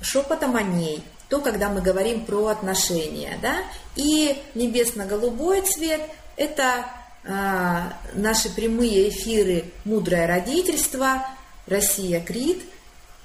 шепотом 0.00 0.56
о 0.56 0.62
ней, 0.62 1.04
то, 1.28 1.40
когда 1.40 1.68
мы 1.68 1.80
говорим 1.80 2.24
про 2.24 2.46
отношения, 2.46 3.38
да, 3.40 3.58
и 3.94 4.42
небесно-голубой 4.54 5.62
цвет– 5.62 6.00
это 6.36 6.86
а, 7.24 7.92
наши 8.14 8.48
прямые 8.48 9.10
эфиры 9.10 9.64
«Мудрое 9.84 10.26
родительство», 10.26 11.24
«Россия 11.66 12.20
Крит». 12.20 12.62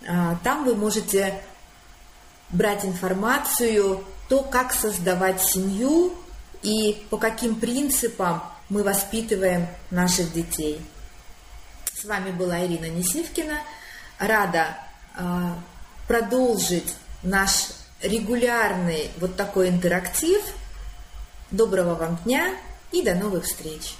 А, 0.07 0.37
там 0.43 0.65
вы 0.65 0.75
можете 0.75 1.41
брать 2.49 2.85
информацию, 2.85 4.03
то, 4.27 4.41
как 4.41 4.73
создавать 4.73 5.41
семью 5.41 6.13
и 6.61 7.05
по 7.09 7.17
каким 7.17 7.55
принципам 7.55 8.41
мы 8.69 8.83
воспитываем 8.83 9.67
наших 9.91 10.33
детей. 10.33 10.81
С 11.93 12.05
вами 12.05 12.31
была 12.31 12.65
Ирина 12.65 12.89
Несивкина. 12.89 13.59
Рада 14.19 14.77
а, 15.15 15.57
продолжить 16.07 16.95
наш 17.23 17.67
регулярный 18.01 19.11
вот 19.17 19.35
такой 19.35 19.69
интерактив. 19.69 20.41
Доброго 21.51 21.95
вам 21.95 22.17
дня! 22.25 22.53
и 22.91 23.01
до 23.01 23.15
новых 23.15 23.43
встреч! 23.43 23.95